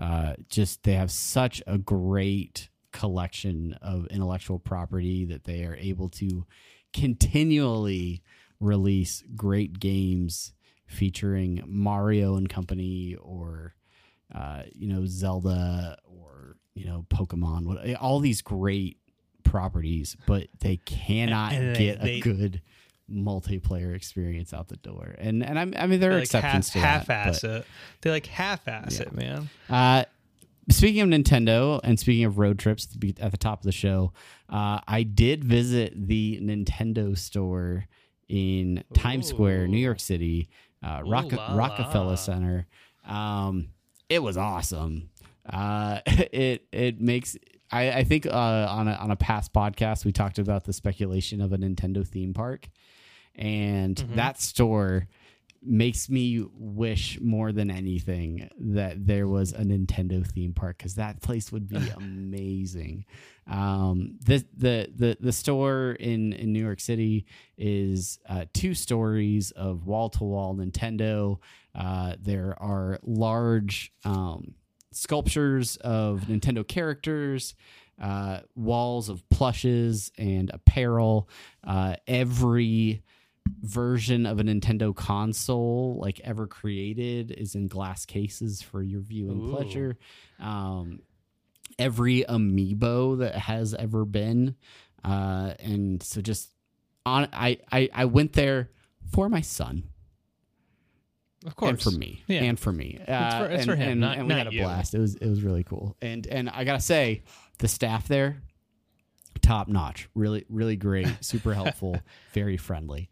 [0.00, 6.08] uh, just they have such a great collection of intellectual property that they are able
[6.08, 6.46] to
[6.92, 8.22] continually
[8.60, 10.52] release great games
[10.86, 13.74] featuring Mario and company or
[14.32, 18.98] uh, you know Zelda or you know Pokemon what all these great
[19.42, 22.60] properties but they cannot And they- get they- a good
[23.10, 27.02] multiplayer experience out the door and and I'm, I mean there are like exceptions half,
[27.02, 27.66] to that half-ass it
[28.00, 29.02] they like half-ass Yeah.
[29.02, 30.04] it man uh,
[30.70, 33.72] speaking of Nintendo and speaking of road trips to be at the top of the
[33.72, 34.14] show,
[34.48, 37.84] uh, I did visit the Nintendo store
[38.28, 40.48] in Times Square, New York City,
[40.82, 42.16] uh, Ooh Rock- Rockefeller.
[42.16, 42.66] Center.
[43.06, 43.68] Um,
[44.14, 45.10] it was awesome.
[45.48, 47.36] Uh, it it makes.
[47.72, 48.30] I, I think uh,
[48.70, 52.32] on a, on a past podcast we talked about the speculation of a Nintendo theme
[52.32, 52.68] park,
[53.34, 54.14] and Mhm.
[54.16, 55.08] that store
[55.66, 61.22] makes me wish more than anything that there was a Nintendo theme park because that
[61.22, 63.06] place would be amazing.
[63.46, 67.26] Um, the, the the the store in in New York City
[67.58, 71.38] is uh, two stories of wall to wall Nintendo.
[71.74, 74.54] Uh, there are large um,
[74.92, 77.54] sculptures of Nintendo characters.
[78.00, 81.28] Uh, walls of plushes and apparel.
[81.62, 83.04] Uh, every
[83.60, 89.42] version of a Nintendo console like ever created is in glass cases for your viewing
[89.42, 89.54] Ooh.
[89.54, 89.96] pleasure.
[90.40, 91.00] Um,
[91.78, 94.56] every amiibo that has ever been,
[95.04, 96.50] uh, and so just
[97.06, 98.70] on, I, I I went there
[99.12, 99.84] for my son
[101.44, 102.42] of course and for me Yeah.
[102.44, 102.98] and for me.
[103.06, 104.62] Uh, for- it's and, for him, and, not- and we had a you.
[104.62, 104.94] blast.
[104.94, 105.96] It was it was really cool.
[106.02, 107.22] And and I gotta say,
[107.58, 108.42] the staff there,
[109.42, 110.08] top notch.
[110.14, 111.08] Really really great.
[111.20, 111.98] Super helpful.
[112.32, 113.10] very friendly.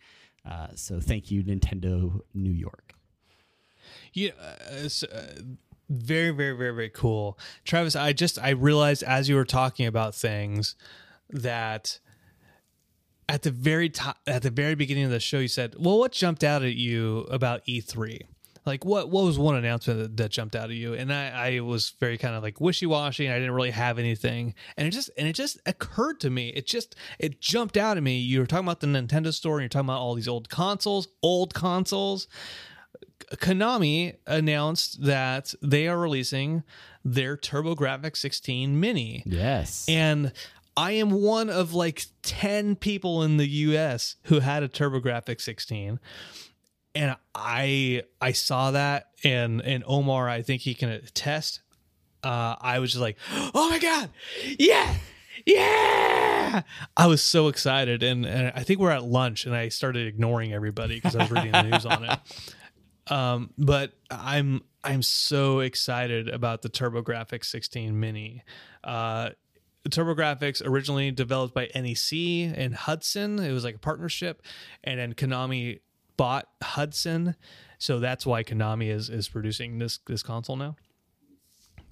[0.49, 2.95] Uh, so thank you, Nintendo New York.
[4.13, 5.41] Yeah, uh, it's, uh,
[5.89, 7.95] very, very, very, very cool, Travis.
[7.95, 10.75] I just I realized as you were talking about things
[11.31, 11.99] that
[13.33, 16.13] at the very top, at the very beginning of the show, you said, "Well, what
[16.13, 18.21] jumped out at you about E3?"
[18.67, 20.93] Like what what was one announcement that, that jumped out at you?
[20.93, 23.25] And I, I was very kind of like wishy washy.
[23.25, 26.51] and I didn't really have anything, and it just and it just occurred to me.
[26.51, 28.19] It just it jumped out at me.
[28.19, 31.09] You were talking about the Nintendo store, and you're talking about all these old consoles,
[31.23, 32.29] old consoles.
[33.37, 36.65] Konami announced that they are releasing
[37.03, 39.23] their TurboGrafx 16 Mini.
[39.25, 39.87] Yes.
[39.89, 40.33] And
[40.77, 46.01] I am one of like 10 people in the US who had a TurboGrafx 16.
[46.95, 51.61] And I I saw that and and Omar I think he can attest
[52.23, 53.17] uh I was just like,
[53.55, 54.11] "Oh my god.
[54.59, 54.95] Yeah.
[55.47, 56.63] Yeah.
[56.97, 60.53] I was so excited and, and I think we're at lunch and I started ignoring
[60.53, 62.19] everybody because I was reading the news on it.
[63.09, 68.43] Um, but I'm I'm so excited about the TurboGrafx 16 Mini.
[68.85, 69.31] Uh,
[69.89, 73.39] TurboGrafx originally developed by NEC and Hudson.
[73.39, 74.43] It was like a partnership,
[74.85, 75.81] and then Konami
[76.17, 77.35] bought Hudson,
[77.79, 80.77] so that's why Konami is is producing this this console now.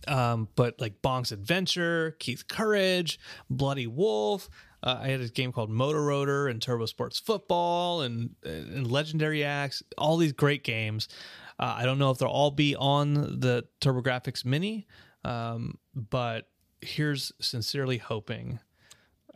[0.09, 3.19] Um, but like Bonk's Adventure, Keith Courage,
[3.49, 4.49] Bloody Wolf.
[4.83, 9.45] Uh, I had a game called Moto Roader and Turbo Sports Football and and Legendary
[9.45, 9.83] Axe.
[9.99, 11.09] All these great games.
[11.59, 14.87] Uh, I don't know if they'll all be on the TurboGrafx Mini,
[15.25, 16.47] um, but
[16.83, 18.59] here's sincerely hoping.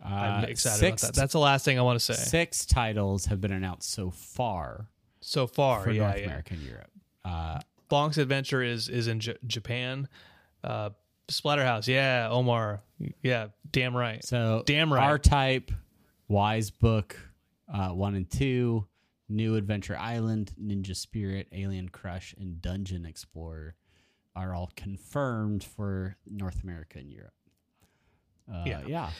[0.03, 1.21] I'm Uh, excited six, about that.
[1.21, 2.15] That's the last thing I want to say.
[2.15, 4.89] six titles have been announced so far
[5.21, 6.25] so far, for yeah, North yeah.
[6.25, 6.91] America and Europe.
[7.25, 10.09] Uh, Bonk's Adventure is is in J- Japan.
[10.63, 10.91] Uh,
[11.29, 12.29] Splatterhouse, yeah.
[12.31, 12.83] Omar,
[13.23, 13.49] yeah.
[13.71, 14.23] Damn right.
[14.23, 15.03] So Damn right.
[15.05, 15.71] R Type,
[16.29, 17.17] Ys Book,
[17.73, 18.87] uh, one and two,
[19.31, 23.75] New Adventure Island, Ninja Spirit, Alien Crush, and Dungeon Explorer
[24.37, 27.33] are all confirmed for North America and Europe.
[28.53, 28.83] Uh, Yeah.
[28.87, 29.11] yeah.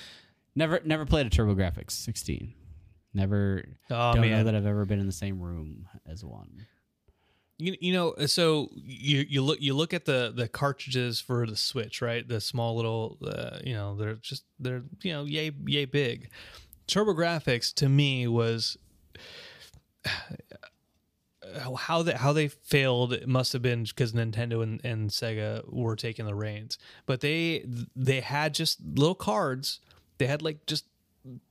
[0.57, 2.55] Never never played a TurboGrafx 16.
[3.13, 6.67] Never Oh don't know that I've ever been in the same room as one.
[7.59, 8.15] you, you know.
[8.27, 12.27] So you you look you look at the the cartridges for the Switch, right?
[12.27, 16.29] The small little, uh, you know, they're just they're you know yay yay big.
[16.89, 18.77] TurboGrafx to me was
[21.79, 25.97] how they how they failed it must have been because Nintendo and, and Sega were
[25.97, 26.79] taking the reins.
[27.07, 29.81] But they they had just little cards.
[30.19, 30.87] They had like just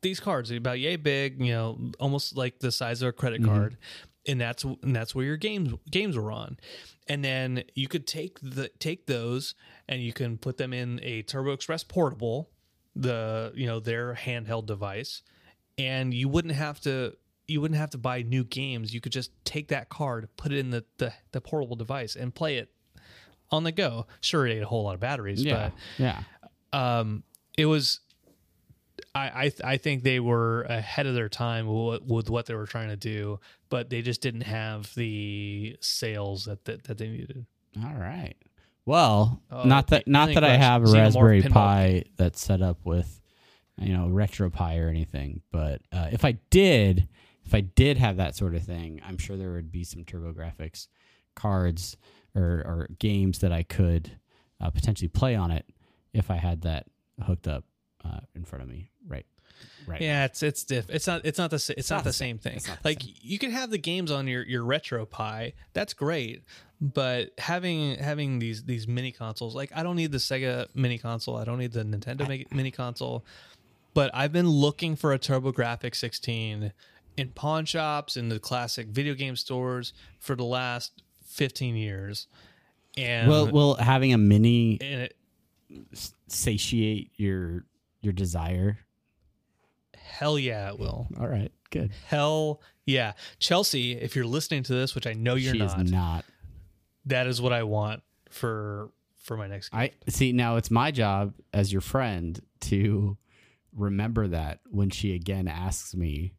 [0.02, 3.54] these cards about yay big, you know, almost like the size of a credit mm-hmm.
[3.54, 3.78] card.
[4.28, 6.58] And that's and that's where your games games were on.
[7.08, 9.56] And then you could take the take those
[9.90, 12.50] and you can put them in a Turbo Express portable,
[12.96, 15.22] the you know, their handheld device,
[15.78, 17.16] and you wouldn't have to
[17.48, 18.94] you wouldn't have to buy new games.
[18.94, 22.34] You could just take that card, put it in the, the, the portable device, and
[22.34, 22.70] play it
[23.52, 24.08] on the go.
[24.22, 25.72] Sure, it ate a whole lot of batteries, Yeah.
[25.98, 26.24] Yeah.
[26.72, 27.24] um,
[27.58, 28.00] it was.
[29.16, 32.54] I I, th- I think they were ahead of their time with, with what they
[32.56, 33.40] were trying to do,
[33.70, 37.46] but they just didn't have the sales that that, that they needed.
[37.84, 38.36] All right.
[38.86, 43.20] Well, Oh, not that not that I have a Raspberry Pi that's set up with
[43.78, 47.08] you know RetroPie or anything, but uh, if I did,
[47.46, 50.88] if I did have that sort of thing, I'm sure there would be some TurboGrafx
[51.36, 51.98] cards
[52.36, 54.12] or, or games that I could
[54.62, 55.66] uh, potentially play on it
[56.14, 56.86] if I had that
[57.26, 57.66] hooked up
[58.06, 58.92] uh, in front of me.
[59.08, 59.26] Right.
[59.86, 60.02] Right.
[60.02, 60.90] Yeah, it's it's diff.
[60.90, 62.56] It's not it's not the sa- it's not, not the the same thing.
[62.56, 65.54] It's Like you can have the games on your your RetroPie.
[65.74, 66.44] That's great,
[66.82, 71.38] but having having these these mini consoles, like I don't need the Sega mini console.
[71.38, 73.26] I don't need the Nintendo mi- mini console.
[73.94, 76.74] But I've been looking for a TurboGrafx 16
[77.18, 82.28] in pawn shops in the classic video game stores for the last 15 years.
[82.98, 85.16] And Well, will having a mini it,
[86.28, 87.66] satiate your
[88.02, 88.80] your desire?
[89.96, 91.08] hell yeah, it will.
[91.20, 91.52] All right.
[91.72, 91.92] Good.
[92.08, 93.14] Hell yeah.
[93.40, 96.26] Chelsea, if you're listening to this, which I know you're she not, not.
[97.06, 98.92] that is what I want for
[99.24, 99.82] for my next game.
[99.82, 100.32] I see.
[100.32, 103.18] Now it's my job as your friend to
[103.76, 106.34] remember that when she again asks me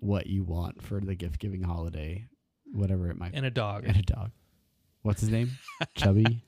[0.00, 2.26] what you want for the gift giving holiday,
[2.72, 3.84] whatever it might be, and a dog.
[3.86, 4.30] and a dog.
[5.02, 5.52] What's his name?
[5.94, 6.42] Chubby.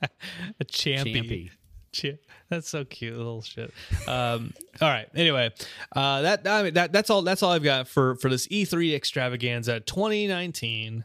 [0.61, 1.15] a champy.
[1.15, 1.51] Champy.
[1.93, 3.73] Cha- That's so cute, little shit.
[4.09, 5.09] Um, all right.
[5.15, 5.51] Anyway,
[5.95, 7.23] uh, that I mean, that that's all.
[7.23, 11.05] That's all I've got for for this E3 extravaganza 2019.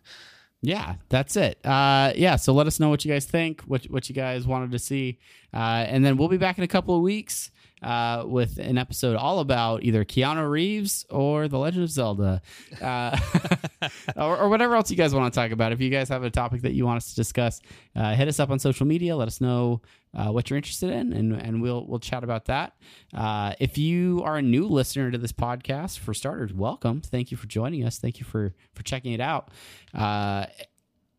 [0.61, 1.63] Yeah, that's it.
[1.65, 4.71] Uh, yeah, so let us know what you guys think, what what you guys wanted
[4.71, 5.19] to see,
[5.53, 7.51] uh, and then we'll be back in a couple of weeks
[7.81, 12.41] uh, with an episode all about either Keanu Reeves or The Legend of Zelda,
[12.81, 13.17] uh,
[14.15, 15.71] or, or whatever else you guys want to talk about.
[15.71, 17.61] If you guys have a topic that you want us to discuss,
[17.95, 19.15] uh, hit us up on social media.
[19.15, 19.81] Let us know
[20.15, 22.73] uh, what you're interested in, and and we'll we'll chat about that.
[23.13, 27.01] Uh, if you are a new listener to this podcast, for starters, welcome.
[27.01, 27.99] Thank you for joining us.
[27.99, 29.51] Thank you for for checking it out.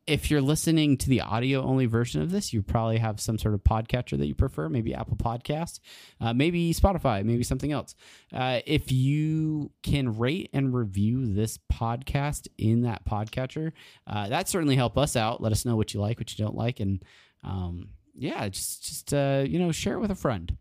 [0.09, 3.53] If you're listening to the audio only version of this, you probably have some sort
[3.53, 5.81] of podcatcher that you prefer, maybe Apple Podcast,
[6.19, 7.95] uh, maybe Spotify, maybe something else.
[8.33, 13.73] Uh, if you can rate and review this podcast in that podcatcher,
[14.07, 15.43] uh, that certainly help us out.
[15.43, 17.05] Let us know what you like, what you don't like, and
[17.45, 20.57] um, yeah, just just uh, you know, share it with a friend.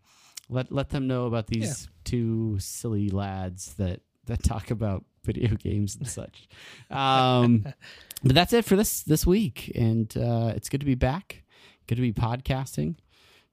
[0.49, 5.95] Let let them know about these two silly lads that that talk about video games
[5.95, 6.47] and such.
[6.89, 7.65] Um,
[8.23, 11.43] but that's it for this this week, and uh, it's good to be back.
[11.87, 12.95] Good to be podcasting,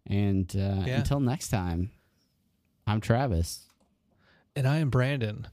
[0.06, 0.98] and uh, Yeah.
[0.98, 1.90] until next time,
[2.86, 3.66] I'm Travis.
[4.56, 5.48] And I am Brandon.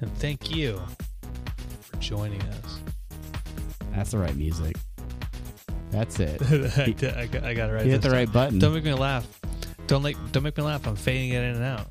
[0.00, 0.80] And thank you
[1.80, 2.80] for joining us.
[3.94, 4.76] That's the right music.
[5.90, 6.40] That's it.
[6.78, 6.92] I,
[7.26, 7.84] got, I got it right.
[7.86, 8.16] You hit the time.
[8.16, 8.58] right button.
[8.58, 9.26] Don't make me laugh.
[9.86, 10.16] Don't like.
[10.32, 10.86] Don't make me laugh.
[10.86, 11.90] I'm fading it in and out.